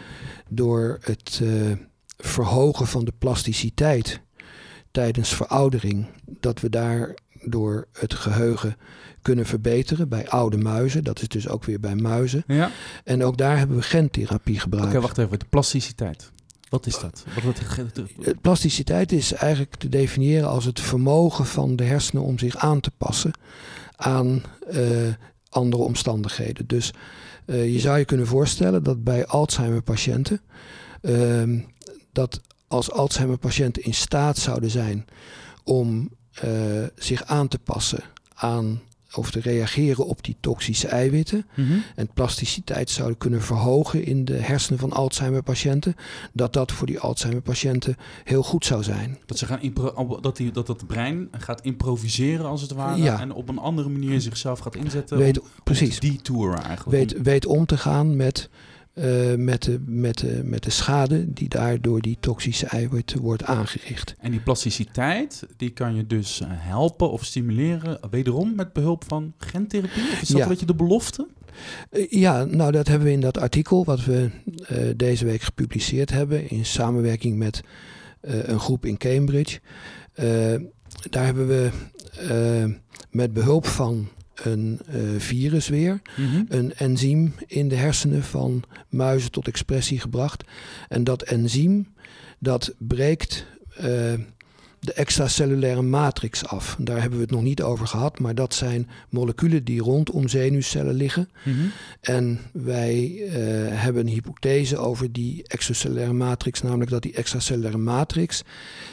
[0.49, 1.73] door het uh,
[2.19, 4.21] verhogen van de plasticiteit
[4.91, 6.07] tijdens veroudering,
[6.41, 8.77] dat we daardoor het geheugen
[9.23, 11.05] kunnen verbeteren bij oude muizen.
[11.05, 12.45] Dat is dus ook weer bij muizen.
[12.47, 12.71] Ja.
[13.05, 14.87] En ook daar hebben we gentherapie gebruikt.
[14.87, 15.39] Oké, okay, wacht even.
[15.39, 16.31] De plasticiteit.
[16.69, 17.25] Wat is dat?
[17.45, 22.81] Wat, Plasticiteit is eigenlijk te definiëren als het vermogen van de hersenen om zich aan
[22.81, 23.33] te passen
[23.97, 25.15] aan uh,
[25.49, 26.67] andere omstandigheden.
[26.67, 26.93] Dus
[27.47, 30.41] uh, je zou je kunnen voorstellen dat bij Alzheimer-patiënten,
[31.01, 31.61] uh,
[32.13, 35.07] dat als Alzheimer-patiënten in staat zouden zijn
[35.65, 36.11] om
[36.95, 38.03] zich aan te passen
[38.35, 38.81] aan
[39.19, 41.73] of te reageren op die toxische eiwitten Mhm.
[41.95, 45.95] en plasticiteit zouden kunnen verhogen in de hersenen van Alzheimer-patiënten,
[46.33, 49.19] dat dat voor die Alzheimer-patiënten heel goed zou zijn.
[49.27, 49.61] Dat, ze gaan
[50.21, 53.21] dat, die, dat het brein gaat improviseren als het ware Ja.
[53.21, 55.95] en op een andere manier zichzelf gaat inzetten Weet, om, precies.
[55.95, 57.13] om te detouren eigenlijk.
[57.13, 58.49] Weet, weet om te gaan met,
[58.97, 63.45] eh, met, de, met, de, met de schade die daar door die toxische eiwitten wordt
[63.45, 64.15] aangericht.
[64.19, 69.33] En die plasticiteit, die kan je dus eh, helpen of stimuleren, wederom met behulp van
[69.39, 70.03] gentherapie?
[70.03, 70.43] Of is dat Ja.
[70.43, 71.27] een beetje de belofte?
[71.91, 74.31] Eh, ja, nou dat hebben we in dat artikel wat we
[74.97, 77.61] deze week gepubliceerd hebben in samenwerking met
[78.21, 79.61] een groep in Cambridge.
[81.11, 81.71] Daar hebben we
[83.11, 84.09] met behulp van
[84.43, 86.01] een eh, virus weer
[86.49, 90.45] een enzym in de hersenen van muizen tot expressie gebracht.
[90.89, 91.95] En dat enzym
[92.39, 93.47] dat breekt
[93.77, 93.85] eh,
[94.81, 96.77] de extracellulaire matrix af.
[96.79, 100.95] Daar hebben we het nog niet over gehad, maar dat zijn moleculen die rondom zenuwcellen
[100.95, 101.29] liggen.
[101.45, 101.57] Mhm.
[102.01, 103.33] En wij eh,
[103.83, 108.43] hebben een hypothese over die extracellulaire matrix, namelijk dat die extracellulaire matrix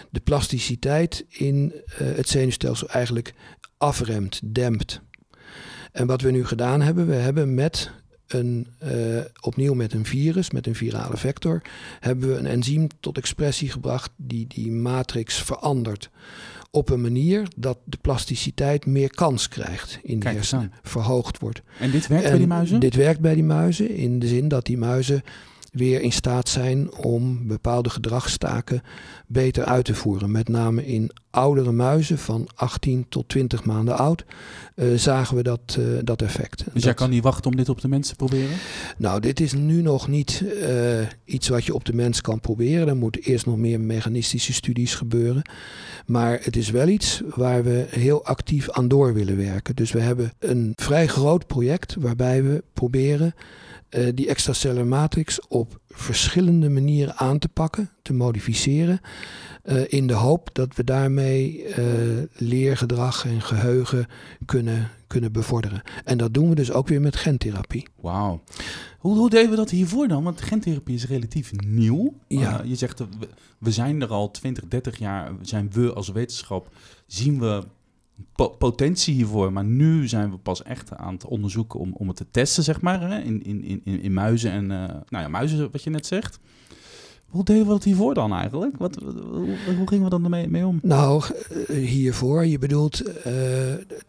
[0.09, 3.33] de plasticiteit in het zenuwstelsel eigenlijk
[3.77, 5.01] afremt, dempt.
[5.93, 7.91] En wat we nu gedaan hebben, we hebben met
[8.27, 8.91] een, eh,
[9.41, 11.61] opnieuw met een virus, met een virale vector,
[11.99, 16.09] hebben we een enzym tot expressie gebracht die die matrix verandert.
[16.71, 21.61] Op een manier dat de plasticiteit meer kans krijgt in de hersenen, verhoogd wordt.
[21.79, 22.79] En dit werkt bij die muizen?
[22.79, 25.23] Dit werkt bij die muizen in de zin dat die muizen
[25.73, 28.81] weer in staat zijn om bepaalde gedragstaken
[29.27, 30.31] beter uit te voeren.
[30.31, 34.25] Met name in oudere muizen van 18 tot 20 maanden oud
[34.75, 36.57] eh, zagen we dat, eh, dat effect.
[36.57, 38.55] dus dat, jij kan niet wachten om dit op de mensen te proberen?
[38.97, 42.87] Nou, dit is nu nog niet eh, iets wat je op de mens kan proberen.
[42.87, 45.41] Er moeten eerst nog meer mechanistische studies gebeuren.
[46.05, 49.75] Maar het is wel iets waar we heel actief aan door willen werken.
[49.75, 53.33] Dus we hebben een vrij groot project waarbij we proberen
[53.93, 58.99] eh, die extracellular matrix op verschillende manieren aan te pakken, te modificeren.
[59.63, 61.83] eh, in de hoop dat we daarmee eh,
[62.33, 64.07] leergedrag en geheugen
[64.45, 65.81] kunnen, kunnen bevorderen.
[66.03, 67.87] En dat doen we dus ook weer met gentherapie.
[68.01, 68.43] Wauw.
[68.97, 70.23] Hoe, hoe deden we dat hiervoor dan?
[70.23, 72.13] Want gentherapie is relatief nieuw.
[72.27, 72.61] Ja.
[72.65, 73.05] Je zegt, we,
[73.57, 76.69] we, zijn er al 20, 30 jaar, zijn we als wetenschap,
[77.07, 77.63] zien we
[78.35, 79.53] po potentie hiervoor.
[79.53, 82.81] Maar nu zijn we pas echt aan het onderzoeken om, om het te testen, zeg
[82.81, 83.19] maar, hè?
[83.19, 86.39] In, in, in, in muizen en, uh, nou ja, muizen, wat je net zegt.
[87.25, 88.77] Hoe deden we dat hiervoor dan eigenlijk?
[88.77, 90.79] Wat, hoe, hoe gingen we dan ermee mee om?
[90.81, 91.23] Nou,
[91.67, 93.13] hiervoor, je bedoelt, uh,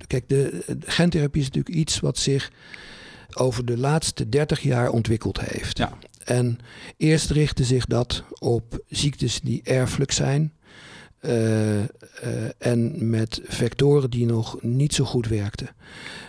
[0.07, 2.53] kijk, de, de gentherapie is natuurlijk iets wat zich
[3.35, 5.79] over de laatste 30 jaar ontwikkeld heeft.
[5.79, 5.93] Ja.
[6.25, 6.59] En
[6.97, 10.53] eerst richtte zich dat op ziektes die erfelijk zijn.
[11.27, 11.85] Uh, uh,
[12.59, 15.69] en met vectoren die nog niet zo goed werkten.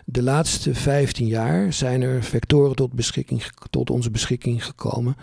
[0.06, 5.16] De laatste 15 jaar zijn er vectoren tot, beschikking, tot onze beschikking gekomen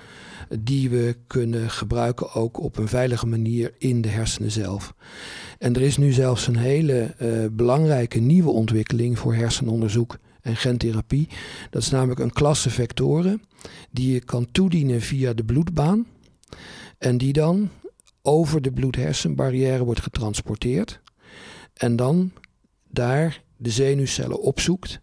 [0.61, 4.95] die we kunnen gebruiken ook op een veilige manier in de hersenen zelf.
[5.59, 11.29] En er is nu zelfs een hele uh, belangrijke nieuwe ontwikkeling voor hersenonderzoek en gentherapie.
[11.71, 13.43] Dat is namelijk een klasse vectoren
[13.91, 16.07] die je kan toedienen via de bloedbaan
[16.99, 17.69] en die dan
[18.23, 21.01] over de bloed-hersenbarrière wordt getransporteerd
[21.75, 22.33] en dan
[22.89, 25.01] daar de zenuwcellen opzoekt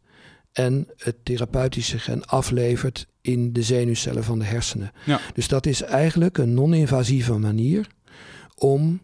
[0.51, 4.91] en het therapeutische gen aflevert in de zenuwcellen van de hersenen.
[5.05, 5.19] Ja.
[5.34, 7.88] Dus dat is eigenlijk een non-invasieve manier
[8.55, 9.01] om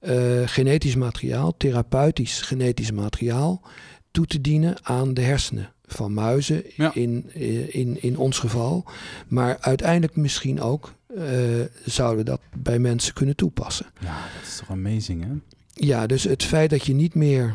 [0.00, 3.62] uh, genetisch materiaal, therapeutisch genetisch materiaal,
[4.10, 8.84] toe te dienen aan de hersenen van muizen in, eh, in, in ons geval.
[9.28, 13.86] Maar uiteindelijk misschien ook uh, zouden dat bij mensen kunnen toepassen.
[14.00, 15.30] Ja, dat is toch amazing hè?
[15.74, 17.54] Ja, dus het feit dat je niet meer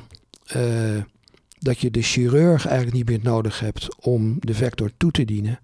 [0.55, 1.01] uh,
[1.59, 5.59] dat je de chirurg eigenlijk niet meer nodig hebt om de vector toe te dienen,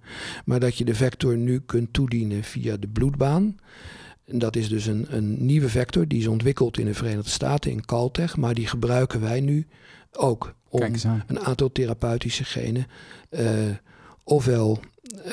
[0.45, 3.57] maar dat je de vector nu kunt toedienen via de bloedbaan.
[4.25, 7.71] En dat is dus een, een nieuwe vector, die is ontwikkeld in de Verenigde Staten,
[7.71, 9.67] in Caltech, maar die gebruiken wij nu
[10.11, 10.81] ook om
[11.27, 12.87] een aantal therapeutische genen,
[13.29, 13.49] uh,
[14.23, 14.79] ofwel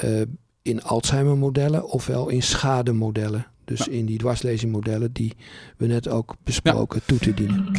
[0.05, 0.23] uh,
[0.63, 3.47] in Alzheimer-modellen, ofwel in schademodellen.
[3.65, 5.37] Dus in die dwarslezingmodellen die
[5.77, 7.73] we net ook besproken, toe te dienen.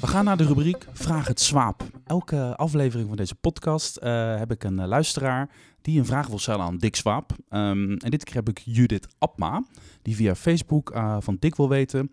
[0.00, 1.82] We gaan naar de rubriek Vraag het Zwaap.
[2.04, 5.50] Elke aflevering van deze podcast uh, heb ik een uh, luisteraar
[5.82, 7.30] die een vraag wil stellen aan Dick Swaap.
[7.50, 9.64] Um, en dit keer heb ik Judith Abma,
[10.02, 12.10] die via Facebook uh, van Dick wil weten...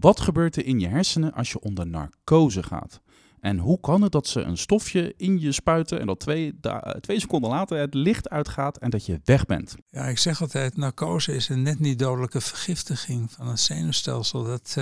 [0.00, 3.00] Wat gebeurt er in je hersenen als je onder narcose gaat?
[3.44, 6.60] En hoe kan het dat ze een stofje in je spuiten en dat twee,
[7.00, 9.74] twee seconden later het licht uitgaat en dat je weg bent?
[9.90, 14.44] Ja, ik zeg altijd, narcose is een net niet dodelijke vergiftiging van het zenuwstelsel.
[14.44, 14.76] Dat,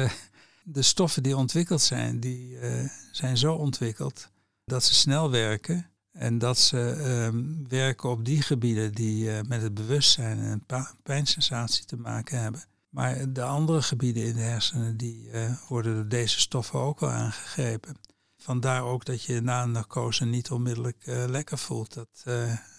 [0.63, 4.29] de stoffen die ontwikkeld zijn, die uh, zijn zo ontwikkeld
[4.65, 5.91] dat ze snel werken.
[6.13, 6.79] En dat ze
[7.27, 10.67] um, werken op die gebieden die uh, met het bewustzijn en
[11.03, 12.65] pijnsensatie te maken hebben.
[12.89, 15.31] Maar de andere gebieden in de hersenen die
[15.69, 17.97] worden door deze stoffen ook wel aangegrepen.
[18.43, 21.95] Vandaar ook dat je na een narcose niet onmiddellijk lekker voelt.
[21.95, 22.25] Dat,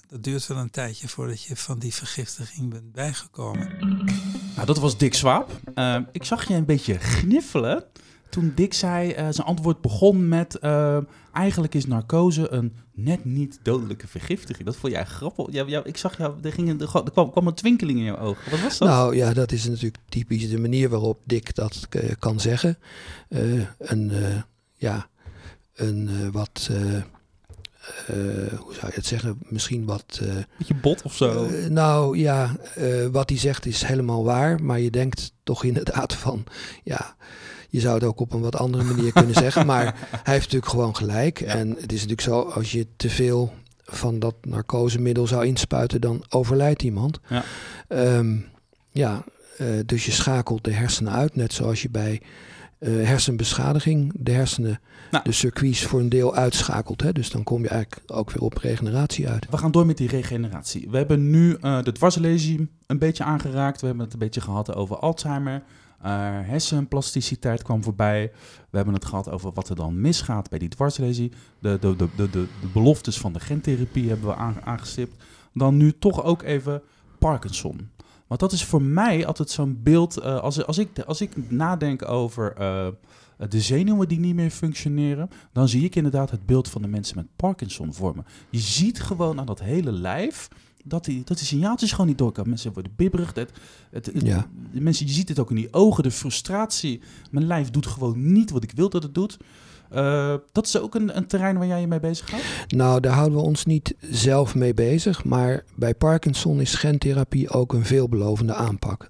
[0.08, 3.78] dat duurt wel een tijdje voordat je van die vergiftiging bent bijgekomen.
[4.56, 5.52] Nou, dat was Dick Swaap.
[5.76, 7.86] Uh, ik zag je een beetje gniffelen
[8.30, 10.58] toen Dick zei, uh, zijn antwoord begon met...
[10.62, 10.98] Uh,
[11.32, 14.66] eigenlijk is narcose een net niet dodelijke vergiftiging.
[14.66, 15.46] Dat vond jij grappig.
[15.52, 18.52] Ja, ja, ik zag jou, er, ging er, kwam, kwam een twinkeling in je ogen.
[18.52, 18.88] Wat was dat?
[18.88, 21.88] Nou ja, dat is natuurlijk typisch de manier waarop Dick dat
[22.20, 22.78] kan zeggen.
[23.78, 24.12] een,
[24.76, 25.10] ja,
[25.76, 26.70] een wat
[28.10, 30.20] uh, hoe zou je het zeggen, misschien wat...
[30.24, 31.46] Uh, Beetje bot of zo?
[31.46, 32.56] Uh, nou ja,
[33.12, 36.44] wat hij zegt is helemaal waar, maar je denkt toch inderdaad van,
[36.84, 37.16] ja,
[37.70, 40.72] je zou het ook op een wat andere manier kunnen zeggen, maar hij heeft natuurlijk
[40.72, 41.40] gewoon gelijk.
[41.40, 41.46] Ja.
[41.46, 46.24] En het is natuurlijk zo, als je te veel van dat narcosemiddel zou inspuiten, dan
[46.30, 47.20] overlijdt iemand.
[47.28, 47.44] Ja,
[47.88, 48.46] um,
[48.92, 49.24] ja
[49.86, 52.22] dus je schakelt de hersenen uit, net zoals je bij
[52.84, 54.80] uh, hersenbeschadiging de hersenen,
[55.12, 55.24] nou.
[55.24, 57.02] de circuits voor een deel uitschakelt.
[57.02, 57.12] Hè?
[57.12, 59.48] Dus dan kom je eigenlijk ook weer op regeneratie uit.
[59.50, 60.88] We gaan door met die regeneratie.
[60.90, 63.82] We hebben nu uh, de dwarslesie een beetje aangeraakt.
[63.82, 65.64] We hebben het een beetje gehad over Alzheimer.
[66.06, 66.10] Uh,
[66.42, 68.32] hersenplasticiteit kwam voorbij.
[68.70, 71.32] We hebben het gehad over wat er dan misgaat bij die dwarslesie.
[71.60, 75.24] De, de, de, de, de, de beloftes van de gentherapie hebben we aangestipt.
[75.54, 76.82] Dan nu toch ook even
[77.20, 77.90] Parkinson.
[78.34, 80.18] Want dat is voor mij altijd zo'n beeld.
[80.18, 82.88] Uh, als, als, ik, als ik nadenk over uh,
[83.50, 87.16] de zenuwen die niet meer functioneren, dan zie ik inderdaad het beeld van de mensen
[87.16, 88.26] met Parkinson vormen.
[88.50, 90.48] Je ziet gewoon aan dat hele lijf
[90.84, 92.50] dat die, dat die signaaltjes gewoon niet doorkomen.
[92.50, 93.34] Mensen worden bibberig.
[93.36, 93.52] Het,
[93.92, 94.48] het, ja.
[94.72, 97.02] mensen, je ziet het ook in die ogen, de frustratie.
[97.32, 99.38] Mijn lijf doet gewoon niet wat ik wil dat het doet.
[99.96, 102.46] Uh, dat is ook een, een, terrein waar jij je mee bezig houdt?
[102.68, 105.24] Nou, daar houden we ons niet zelf mee bezig.
[105.24, 109.08] Maar bij Parkinson is gentherapie ook een veelbelovende aanpak.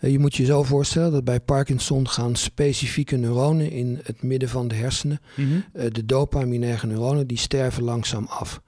[0.00, 4.48] Uh, je moet je zo voorstellen dat bij Parkinson gaan specifieke neuronen in het midden
[4.48, 5.64] van de hersenen, mm -hmm.
[5.74, 8.60] uh, de dopaminerge neuronen, die sterven langzaam af.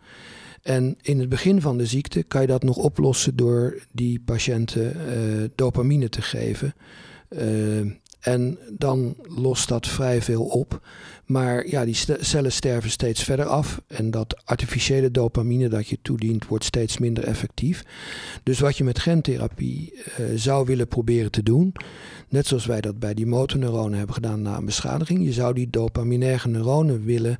[0.62, 5.52] En in het begin van de ziekte kan je dat nog oplossen door die patiënten
[5.54, 6.74] dopamine te geven.
[8.20, 10.80] En dan lost dat vrij veel op.
[11.24, 13.80] Maar ja, die cellen sterven steeds verder af.
[13.86, 17.84] En dat artificiële dopamine dat je toedient, wordt steeds minder effectief.
[18.42, 21.72] Dus wat je met gentherapie uh, zou willen proberen te doen,
[22.28, 25.70] net zoals wij dat bij die motorneuronen hebben gedaan na een beschadiging, je zou die
[25.70, 27.38] dopaminerge neuronen willen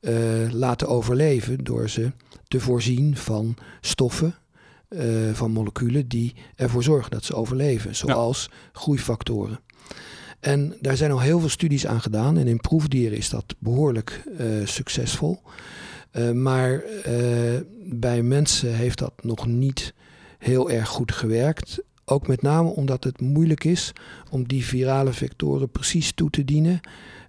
[0.00, 0.12] uh,
[0.50, 2.12] laten overleven door ze
[2.48, 4.34] te voorzien van stoffen
[5.32, 9.60] van moleculen die ervoor zorgen dat ze overleven, zoals groeifactoren.
[10.40, 14.22] En daar zijn al heel veel studies aan gedaan en in proefdieren is dat behoorlijk
[14.64, 15.42] succesvol.
[16.34, 16.82] maar
[17.84, 19.94] bij mensen heeft dat nog niet
[20.38, 21.82] heel erg goed gewerkt.
[22.04, 23.92] Ook met name omdat het moeilijk is
[24.30, 26.80] om die virale vectoren precies toe te dienen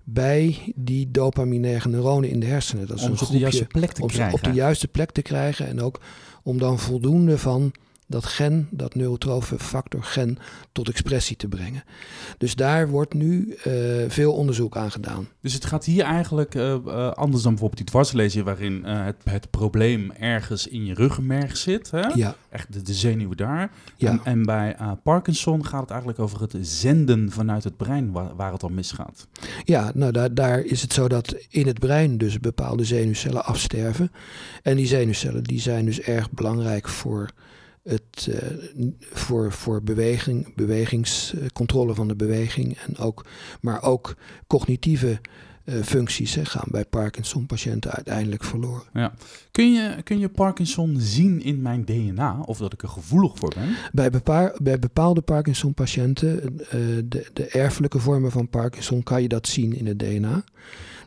[0.03, 2.87] bij die dopaminerge neuronen in de hersenen.
[2.87, 4.33] Dat is om een groepje, op de juiste plek te om krijgen.
[4.33, 5.99] op de juiste plek te krijgen en ook
[6.43, 7.71] om dan voldoende van
[8.11, 10.37] dat gen, dat neurotrofe factor gen,
[10.71, 11.83] tot expressie te brengen.
[12.37, 13.73] Dus daar wordt nu uh,
[14.07, 15.27] veel onderzoek aan gedaan.
[15.41, 19.49] Dus het gaat hier eigenlijk uh, uh, anders dan bijvoorbeeld die dwarslezen, waarin het, het
[19.49, 21.91] probleem ergens in je ruggenmerg zit.
[21.91, 22.07] Hè?
[22.13, 22.35] Ja.
[22.49, 23.71] Echt de, de zenuwen daar.
[23.97, 24.09] Ja.
[24.09, 28.51] En, en bij Parkinson gaat het eigenlijk over het zenden vanuit het brein waar, waar
[28.51, 29.27] het al misgaat.
[29.63, 34.11] Ja, nou daar, daar is het zo dat in het brein dus bepaalde zenuwcellen afsterven.
[34.61, 37.29] En die zenuwcellen die zijn dus erg belangrijk voor
[37.83, 38.35] het, uh,
[38.99, 43.25] voor, voor beweging, bewegingscontrole van de beweging en ook,
[43.61, 44.15] maar ook
[44.47, 45.19] cognitieve
[45.65, 48.83] uh, functies hè, gaan bij Parkinson-patiënten uiteindelijk verloren.
[48.93, 49.13] Ja.
[49.51, 53.53] Kun, je, kun je Parkinson zien in mijn DNA of dat ik er gevoelig voor
[53.55, 53.75] ben?
[53.91, 56.69] Bij, bepaal, bij bepaalde Parkinson-patiënten, uh,
[57.05, 60.43] de, de erfelijke vormen van Parkinson, kan je dat zien in het DNA.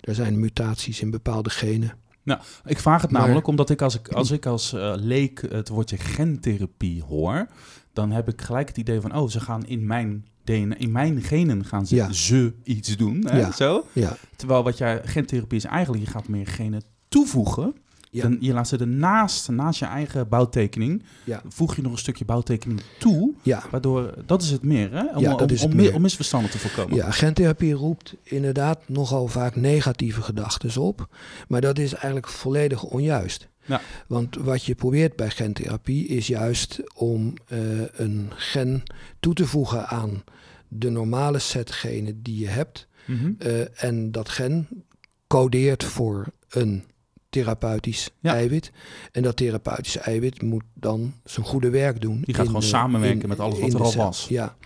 [0.00, 1.92] Er zijn mutaties in bepaalde genen.
[2.24, 5.68] Nou, ik vraag het namelijk omdat ik als ik als, ik als uh, leek het
[5.68, 7.46] woordje gentherapie hoor,
[7.92, 11.22] dan heb ik gelijk het idee van, oh, ze gaan in mijn DNA, in mijn
[11.22, 12.12] genen gaan ze, Ja.
[12.12, 13.52] ze iets doen, hè, Ja.
[13.52, 13.86] zo.
[13.92, 17.74] Ja, Terwijl wat jij gentherapie is eigenlijk, je gaat meer genen toevoegen.
[18.14, 18.22] Ja.
[18.22, 21.42] Dan, je laat ze ernaast, naast je eigen bouwtekening, Ja.
[21.48, 23.32] voeg je nog een stukje bouwtekening toe.
[23.42, 23.62] ja.
[23.70, 25.04] Waardoor, dat is het meer, hè?
[25.16, 25.26] Om,
[25.62, 26.00] om, meer.
[26.00, 26.96] misverstanden te voorkomen.
[26.96, 31.08] Ja, gentherapie roept inderdaad nogal vaak negatieve gedachten op.
[31.48, 33.48] Maar dat is eigenlijk volledig onjuist.
[33.64, 33.80] Ja.
[34.06, 37.58] Want wat je probeert bij gentherapie is juist om eh,
[37.92, 38.82] een gen
[39.20, 40.22] toe te voegen aan
[40.68, 42.86] de normale set genen die je hebt.
[43.06, 43.32] Mhm.
[43.38, 44.68] Eh, en dat gen
[45.26, 46.84] codeert voor een
[47.34, 48.34] therapeutisch Ja.
[48.34, 48.70] eiwit.
[49.12, 52.20] En dat therapeutische eiwit moet dan zijn goede werk doen.
[52.24, 54.26] Die gaat gewoon de- samenwerken in- met alles wat er al was.
[54.28, 54.56] Ja.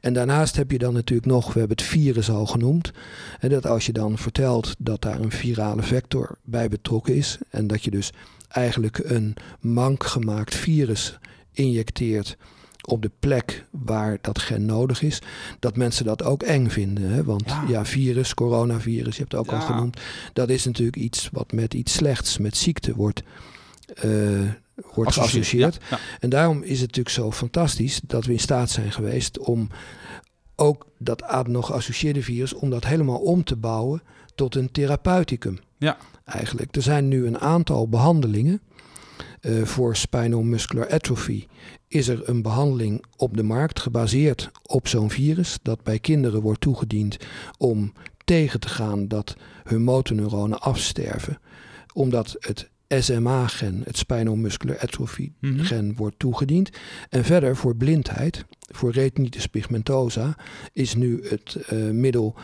[0.00, 2.92] En daarnaast heb je dan natuurlijk nog, we hebben het virus al genoemd.
[3.40, 7.38] En dat als je dan vertelt dat daar een virale vector bij betrokken is.
[7.50, 8.12] En dat je dus
[8.48, 11.18] eigenlijk een mank gemaakt virus
[11.52, 12.36] injecteert
[12.88, 15.18] op de plek waar dat gen nodig is,
[15.58, 17.10] dat mensen dat ook eng vinden.
[17.10, 17.24] Hè?
[17.24, 17.64] Want Ja.
[17.68, 17.84] ja.
[17.84, 20.00] virus, coronavirus, je hebt het ook al genoemd,
[20.32, 23.22] dat is natuurlijk iets wat met iets slechts, met ziekte wordt,
[23.94, 24.10] eh,
[24.94, 25.78] wordt Associeer- geassocieerd.
[25.90, 25.98] Ja.
[26.20, 29.68] En daarom is het natuurlijk zo fantastisch dat we in staat zijn geweest om
[30.56, 34.02] ook dat adeno-geassocieerde virus, om dat helemaal om te bouwen
[34.34, 35.58] tot een therapeuticum.
[35.78, 35.96] Ja.
[36.24, 36.76] Eigenlijk.
[36.76, 38.60] Er zijn nu een aantal behandelingen.
[39.42, 41.46] Eh, voor spinal muscular atrophy
[41.88, 46.60] is er een behandeling op de markt gebaseerd op zo'n virus dat bij kinderen wordt
[46.60, 47.16] toegediend
[47.58, 47.92] om
[48.24, 51.38] tegen te gaan dat hun motorneuronen afsterven.
[51.92, 55.60] Omdat het SMA-gen, het spinal muscular atrophy Mhm.
[55.64, 56.70] gen, wordt toegediend.
[57.08, 60.36] En verder voor blindheid, voor retinitis pigmentosa,
[60.72, 62.34] is nu het eh, middel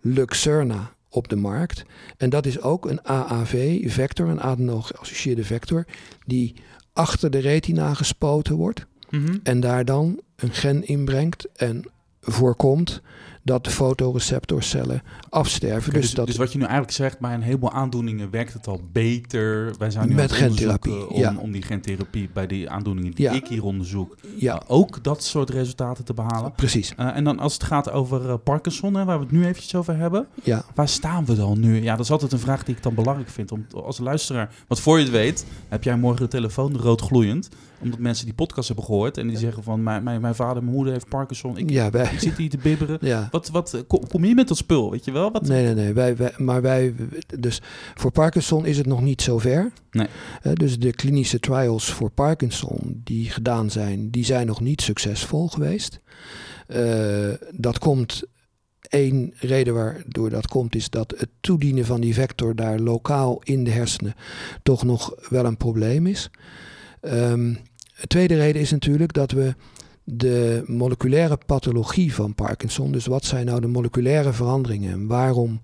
[0.00, 1.84] Luxerna op de markt.
[2.16, 5.84] En dat is ook een AAV-vector, een adeno-geassocieerde vector,
[6.26, 6.54] die
[6.92, 9.36] achter de retina gespoten wordt Mhm.
[9.42, 11.82] en daar dan een gen inbrengt en
[12.20, 13.02] voorkomt
[13.44, 15.92] dat de fotoreceptorcellen afsterven.
[15.92, 18.66] Dus, dus, dat dus wat je nu eigenlijk zegt, bij een heleboel aandoeningen werkt het
[18.66, 19.74] al beter.
[19.78, 21.34] Wij zijn nu Met gentherapie, om, ja.
[21.38, 23.32] om die gentherapie bij die aandoeningen die Ja.
[23.32, 26.52] ik hier onderzoek, ja, uh, ook dat soort resultaten te behalen.
[26.52, 26.94] precies.
[27.00, 29.74] Uh, en dan als het gaat over uh, Parkinson, hè, waar we het nu eventjes
[29.74, 31.82] over hebben, Ja, waar staan we dan nu?
[31.82, 33.52] Ja, dat is altijd een vraag die ik dan belangrijk vind.
[33.52, 37.48] Om, als luisteraar, want voor je het weet, heb jij morgen de telefoon rood gloeiend.
[37.80, 40.74] Omdat mensen die podcast hebben gehoord en die zeggen van, mijn, mijn, mijn vader mijn
[40.74, 41.56] moeder heeft Parkinson.
[41.56, 42.98] Ik, ja, wij, ik zit hier te bibberen.
[43.00, 43.28] ja.
[43.30, 45.30] Wat, wat, kom, je met dat spul, weet je wel?
[45.30, 45.92] Wat, Nee, nee, nee.
[45.92, 46.94] Wij, wij, maar wij,
[47.38, 47.62] dus
[47.94, 49.72] voor Parkinson is het nog niet zo ver.
[49.90, 50.06] Nee.
[50.52, 56.00] Dus de klinische trials voor Parkinson die gedaan zijn, die zijn nog niet succesvol geweest.
[56.66, 58.22] Eh, dat komt,
[58.88, 63.64] één reden waardoor dat komt, is dat het toedienen van die vector daar lokaal in
[63.64, 64.14] de hersenen
[64.62, 66.30] toch nog wel een probleem is.
[67.04, 69.54] De tweede reden is natuurlijk dat we
[70.04, 75.60] de moleculaire pathologie van Parkinson, dus wat zijn nou de moleculaire veranderingen en waarom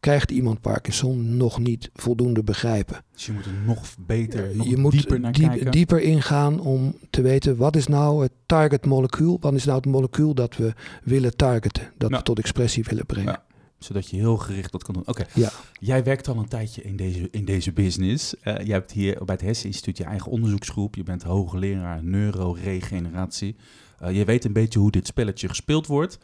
[0.00, 3.04] krijgt iemand Parkinson nog niet voldoende begrijpen.
[3.12, 5.70] Dus je moet er nog beter, nog je moet dieper naar diep- kijken.
[5.70, 9.86] dieper ingaan om te weten wat is nou het target molecuul, wat is nou het
[9.86, 10.72] molecuul dat we
[11.02, 13.32] willen targeten, dat we tot expressie willen brengen.
[13.32, 13.44] Ja.
[13.78, 15.06] Zodat je heel gericht dat kan doen.
[15.06, 15.50] Oké, Ja.
[15.80, 18.34] jij werkt al een tijdje in deze, in deze business.
[18.44, 20.94] Uh, je hebt hier bij het Herseninstituut je eigen onderzoeksgroep.
[20.94, 23.56] Je bent hoogleraar neuroregeneratie.
[24.02, 26.18] Uh, je weet een beetje hoe dit spelletje gespeeld wordt.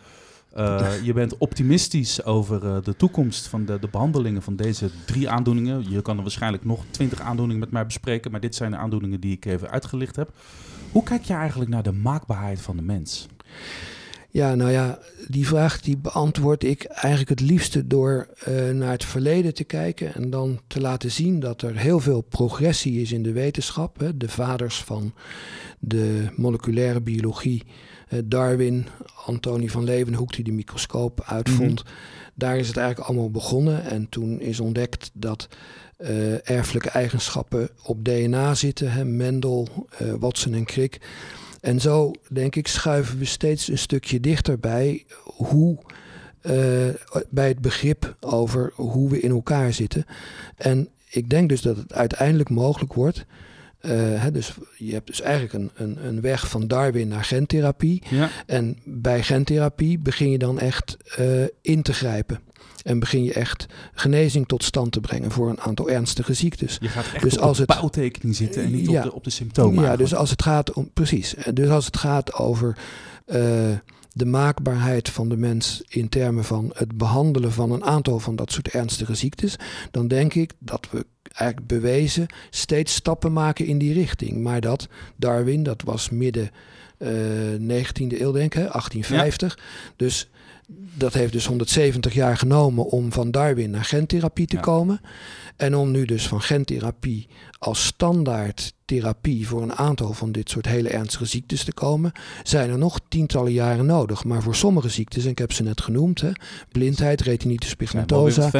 [0.56, 5.90] Uh, je bent optimistisch over de toekomst van de, de, behandelingen van deze drie aandoeningen.
[5.90, 9.20] Je kan er waarschijnlijk nog twintig aandoeningen met mij bespreken, maar dit zijn de aandoeningen
[9.20, 10.32] die ik even uitgelicht heb.
[10.92, 13.28] Hoe kijk je eigenlijk naar de maakbaarheid van de mens?
[14.32, 19.04] Ja, nou ja, die vraag die beantwoord ik eigenlijk het liefste door uh, naar het
[19.04, 23.22] verleden te kijken en dan te laten zien dat er heel veel progressie is in
[23.22, 23.98] de wetenschap.
[23.98, 24.16] Hè.
[24.16, 25.12] De vaders van
[25.84, 27.62] de moleculaire biologie,
[28.08, 28.86] uh, Darwin,
[29.26, 31.84] Antonie van Leeuwenhoek die de microscoop uitvond.
[31.84, 31.98] Mm-hmm.
[32.34, 35.48] Daar is het eigenlijk allemaal begonnen en toen is ontdekt dat
[35.98, 38.92] uh, erfelijke eigenschappen op DNA zitten.
[38.92, 39.04] Hè.
[39.04, 39.86] Mendel,
[40.18, 41.00] Watson en Crick.
[41.60, 45.78] En zo, denk ik, schuiven we steeds een stukje dichterbij hoe,
[46.42, 46.52] uh,
[47.30, 50.04] bij het begrip over hoe we in elkaar zitten.
[50.56, 53.26] En ik denk dus dat het uiteindelijk mogelijk wordt.
[53.82, 58.02] Uh, hè, dus je hebt dus eigenlijk een, een, een weg van Darwin naar gentherapie.
[58.10, 58.30] Ja.
[58.46, 62.40] En bij gentherapie begin je dan echt uh, in te grijpen.
[62.82, 66.78] En begin je echt genezing tot stand te brengen voor een aantal ernstige ziektes.
[66.80, 69.24] Je gaat echt dus op als de bouwtekening zitten en niet ja, op, de, op
[69.24, 69.74] de symptomen.
[69.74, 70.10] Ja, eigenlijk.
[70.10, 70.90] dus als het gaat om.
[70.92, 71.34] Precies.
[71.54, 72.76] Dus als het gaat over
[73.26, 73.36] uh,
[74.12, 78.52] de maakbaarheid van de mens in termen van het behandelen van een aantal van dat
[78.52, 79.56] soort ernstige ziektes,
[79.90, 84.42] dan denk ik dat we eigenlijk bewezen steeds stappen maken in die richting.
[84.42, 86.50] Maar dat Darwin, dat was midden
[86.98, 87.08] uh,
[87.82, 89.56] 19e eeuw, denk ik, hè, 1850.
[89.56, 89.62] Ja.
[89.96, 90.30] Dus
[90.94, 94.62] dat heeft dus 170 jaar genomen om van Darwin naar gentherapie te Ja.
[94.62, 95.00] komen.
[95.56, 97.28] En om nu dus van gentherapie
[97.58, 102.12] als standaard therapie voor een aantal van dit soort hele ernstige ziektes te komen,
[102.42, 104.24] zijn er nog tientallen jaren nodig.
[104.24, 106.30] Maar voor sommige ziektes, en ik heb ze net genoemd, hè,
[106.72, 108.50] blindheid, retinitis pigmentosa,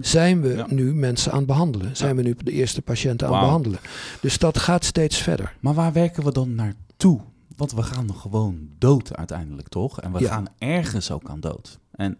[0.00, 0.66] zijn we Ja.
[0.68, 1.96] nu mensen aan het behandelen.
[1.96, 3.78] Zijn we nu de eerste patiënten aan het behandelen.
[4.20, 5.56] Dus dat gaat steeds verder.
[5.60, 7.20] Maar waar werken we dan naartoe?
[7.56, 10.00] Want we gaan nog gewoon dood uiteindelijk, toch?
[10.00, 10.28] En we Ja.
[10.28, 11.78] gaan ergens ook aan dood.
[11.92, 12.18] En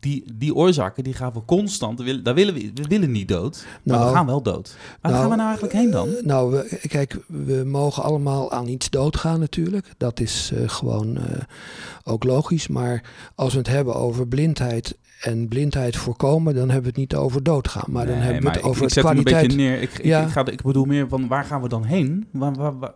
[0.00, 1.98] die, die oorzaken, die gaan we constant...
[1.98, 4.76] we willen- Daar willen we, we willen niet dood, maar Nou, we gaan wel dood.
[5.00, 6.08] Waar nou, gaan we nou eigenlijk heen dan?
[6.08, 9.92] Eh, nou, we, kijk, we mogen allemaal aan iets doodgaan natuurlijk.
[9.96, 11.22] Dat is eh, gewoon eh,
[12.04, 12.68] ook logisch.
[12.68, 13.02] Maar
[13.34, 17.42] als we het hebben over blindheid en blindheid voorkomen, dan hebben we het niet over
[17.42, 17.84] doodgaan.
[17.92, 19.42] Maar dan hebben we het over ik, hem een kwaliteit.
[19.46, 19.80] beetje neer.
[19.82, 20.22] Ik, ik, Ja.
[20.22, 22.26] ik, ga, ik bedoel meer van waar gaan we dan heen?
[22.30, 22.92] Waar, waar, waar-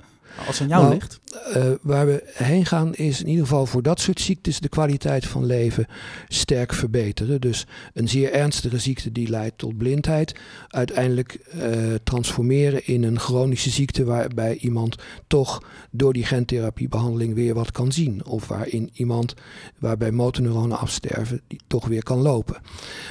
[0.47, 1.21] als het aan jou Nou, ligt.
[1.53, 5.27] Eh, waar we heen gaan is in ieder geval voor dat soort ziektes de kwaliteit
[5.27, 5.87] van leven
[6.29, 7.41] sterk verbeteren.
[7.41, 10.35] Dus een zeer ernstige ziekte die leidt tot blindheid,
[10.69, 11.71] uiteindelijk eh,
[12.03, 18.25] transformeren in een chronische ziekte waarbij iemand toch door die gentherapiebehandeling weer wat kan zien.
[18.27, 19.35] Of waarin iemand
[19.79, 22.57] waarbij motorneuronen afsterven, die toch weer kan lopen.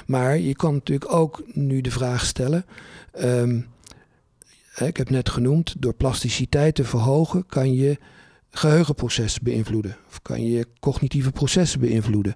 [0.06, 2.66] Maar je kan natuurlijk ook nu de vraag stellen.
[3.12, 3.60] ehm,
[4.78, 7.98] ik heb net genoemd, door plasticiteit te verhogen kan je
[8.50, 9.98] geheugenprocessen beïnvloeden.
[10.10, 12.36] Of kan je cognitieve processen beïnvloeden.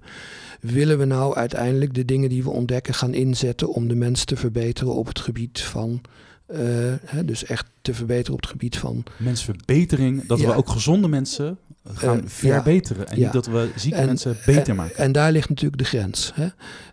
[0.60, 4.36] Willen we nou uiteindelijk de dingen die we ontdekken gaan inzetten om de mens te
[4.36, 6.00] verbeteren op het gebied van.
[6.46, 6.58] eh,
[7.04, 9.02] hè, dus echt te verbeteren op het gebied van.
[9.18, 10.46] Mensverbetering, dat ja.
[10.46, 12.28] we ook gezonde mensen gaan Eh, ja.
[12.28, 13.08] verbeteren.
[13.08, 13.22] En Ja.
[13.24, 14.96] niet dat we zieke En- mensen beter en, maken.
[14.96, 16.32] En daar ligt natuurlijk de grens.
[16.34, 16.46] Hè?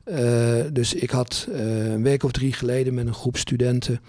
[0.03, 3.99] Eh, dus ik had een week of drie geleden met een groep studenten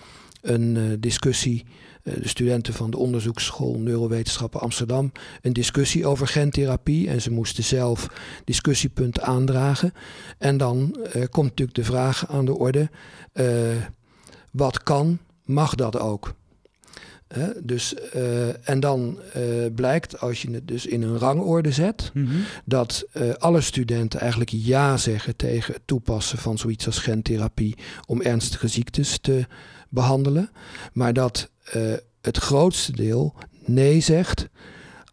[0.45, 1.65] een eh, discussie.
[2.03, 5.13] eh, de studenten van de onderzoeksschool Neurowetenschappen Amsterdam.
[5.43, 7.09] Een discussie over gentherapie.
[7.09, 8.07] En ze moesten zelf
[8.45, 9.93] discussiepunten aandragen.
[10.39, 12.91] En dan eh, komt natuurlijk de vraag aan de orde.
[14.51, 16.35] wat kan, mag dat ook?
[17.63, 17.95] Dus,
[18.65, 19.19] en dan
[19.75, 22.35] blijkt, als je het dus in een rangorde zet, Mhm.
[22.65, 23.07] dat
[23.39, 27.77] alle studenten eigenlijk ja zeggen tegen het toepassen van zoiets als gentherapie
[28.07, 29.47] om ernstige ziektes te
[29.95, 30.51] behandelen.
[30.93, 33.35] Maar dat eh, het grootste deel
[33.65, 34.49] nee zegt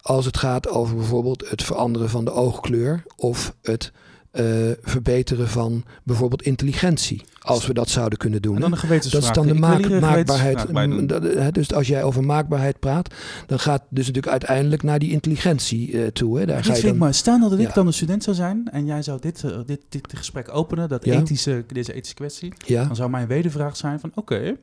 [0.02, 3.92] als het gaat over bijvoorbeeld het veranderen van de oogkleur of het
[4.30, 4.44] eh,
[4.82, 7.22] verbeteren van bijvoorbeeld intelligentie.
[7.42, 8.54] Als we dat zouden kunnen doen.
[8.54, 9.22] En dan een gewetensvraag.
[9.22, 11.54] Dat is dan de maak- maakbaarheid.
[11.54, 13.14] dus als jij over maakbaarheid praat,
[13.46, 16.38] dan gaat dus natuurlijk uiteindelijk naar die intelligentie eh, toe.
[16.38, 16.46] Hè.
[16.46, 17.14] Daar Dit ga je dan.
[17.14, 19.80] Stel nou dat ik dan een student zou zijn en jij zou dit, eh, dit,
[19.88, 21.20] dit gesprek openen, dat Ja.
[21.20, 22.52] ethische, deze ethische kwestie.
[22.66, 24.56] ja, Dan zou mijn wedervraag zijn van oké,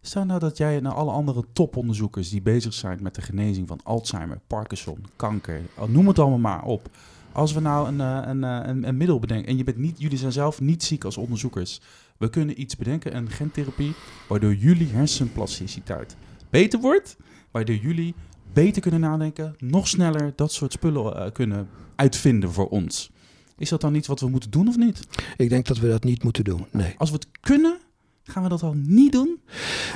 [0.00, 3.80] stel nou dat jij naar alle andere toponderzoekers die bezig zijn met de genezing van
[3.82, 6.88] Alzheimer, Parkinson, kanker, noem het allemaal maar op.
[7.32, 10.18] Als we nou een, eh, een, een, een middel bedenken en je bent niet, jullie
[10.18, 11.80] zijn zelf niet ziek als onderzoekers.
[12.24, 13.92] We kunnen iets bedenken, een gentherapie,
[14.28, 16.16] waardoor jullie hersenplasticiteit
[16.50, 17.16] beter wordt,
[17.50, 18.14] waardoor jullie
[18.52, 23.10] beter kunnen nadenken, nog sneller dat soort spullen eh, kunnen uitvinden voor ons.
[23.58, 25.00] Is dat dan iets wat we moeten doen of niet?
[25.36, 26.94] Ik denk dat we dat niet moeten doen, nee.
[26.96, 27.78] Als we het kunnen,
[28.22, 29.40] gaan we dat dan niet doen?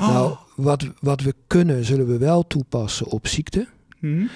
[0.00, 0.08] Oh.
[0.08, 3.68] Nou, wat, wat we kunnen, zullen we wel toepassen op ziekte.
[3.98, 4.28] Hmm.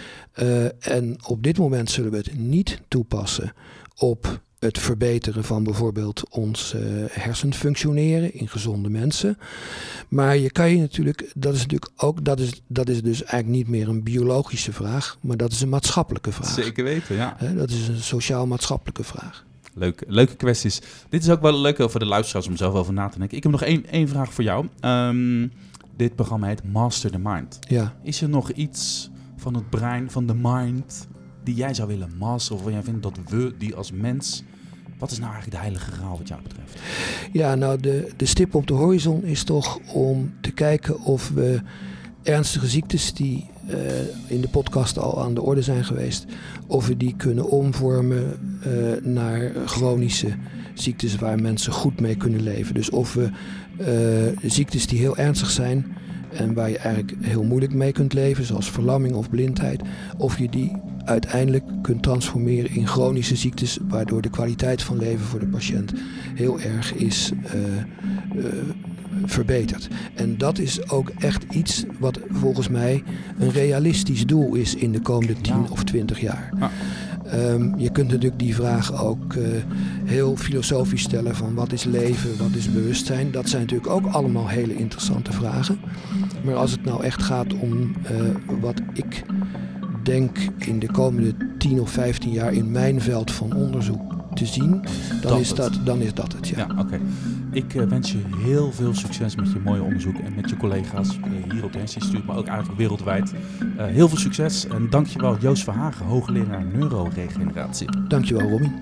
[0.42, 3.52] Uh, en op dit moment zullen we het niet toepassen
[3.96, 9.38] op het verbeteren van bijvoorbeeld ons uh, hersenfunctioneren in gezonde mensen.
[10.08, 13.48] Maar je kan je natuurlijk, dat is natuurlijk ook, dat is, dat is dus eigenlijk
[13.48, 16.54] niet meer een biologische vraag, maar dat is een maatschappelijke vraag.
[16.54, 17.36] Zeker weten, ja.
[17.56, 19.44] dat is een sociaal-maatschappelijke vraag.
[19.74, 20.80] Leuke, leuke kwesties.
[21.08, 23.36] Dit is ook wel leuk voor de luisteraars om zelf over na te denken.
[23.36, 24.66] Ik heb nog één, één vraag voor jou.
[24.80, 25.52] Um,
[25.96, 27.58] dit programma heet Master the Mind.
[27.68, 27.96] Ja.
[28.02, 31.06] Is er nog iets van het brein, van de mind,
[31.44, 32.64] die jij zou willen masteren?
[32.64, 34.42] Of jij vindt dat we die als mens
[35.02, 36.78] wat is nou eigenlijk de heilige graal wat jou betreft?
[37.32, 41.60] Ja, nou de, de stip op de horizon is toch om te kijken of we
[42.22, 43.76] ernstige ziektes die uh,
[44.26, 46.26] in de podcast al aan de orde zijn geweest,
[46.66, 50.34] of we die kunnen omvormen uh, naar chronische
[50.74, 52.74] ziektes waar mensen goed mee kunnen leven.
[52.74, 53.30] Dus of we
[53.80, 55.96] uh, ziektes die heel ernstig zijn
[56.32, 59.82] en waar je eigenlijk heel moeilijk mee kunt leven, zoals verlamming of blindheid,
[60.16, 65.40] of je die uiteindelijk kunt transformeren in chronische ziektes, waardoor de kwaliteit van leven voor
[65.40, 65.92] de patiënt
[66.34, 67.60] heel erg is uh,
[68.36, 68.52] uh,
[69.24, 69.88] verbeterd.
[70.14, 73.02] En dat is ook echt iets wat volgens mij
[73.38, 76.52] een realistisch doel is in de komende 10 of 20 jaar.
[77.34, 79.44] Um, je kunt natuurlijk die vraag ook uh,
[80.04, 83.30] heel filosofisch stellen van wat is leven, wat is bewustzijn.
[83.30, 85.80] Dat zijn natuurlijk ook allemaal hele interessante vragen.
[86.44, 87.72] Maar als het nou echt gaat om
[88.10, 89.24] uh, wat ik
[90.02, 94.84] denk in de komende 10 of 15 jaar in mijn veld van onderzoek te zien,
[95.20, 96.48] dan, is, dat, dan is dat het.
[96.48, 97.00] Ja, ja oké.
[97.50, 101.16] Ik uh, wens je heel veel succes met je mooie onderzoek en met je collega's
[101.16, 103.32] uh, hier op het Instituut, maar ook eigenlijk wereldwijd.
[103.32, 107.88] Uh, heel veel succes en dankjewel Joost Verhagen, hoogleraar neuroregeneratie.
[108.08, 108.72] Dankjewel Robin.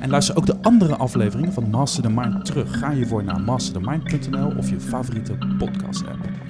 [0.00, 2.78] En luister ook de andere afleveringen van Master the Mind terug.
[2.78, 6.45] Ga hiervoor naar masterthemind.nl of je favoriete podcast app.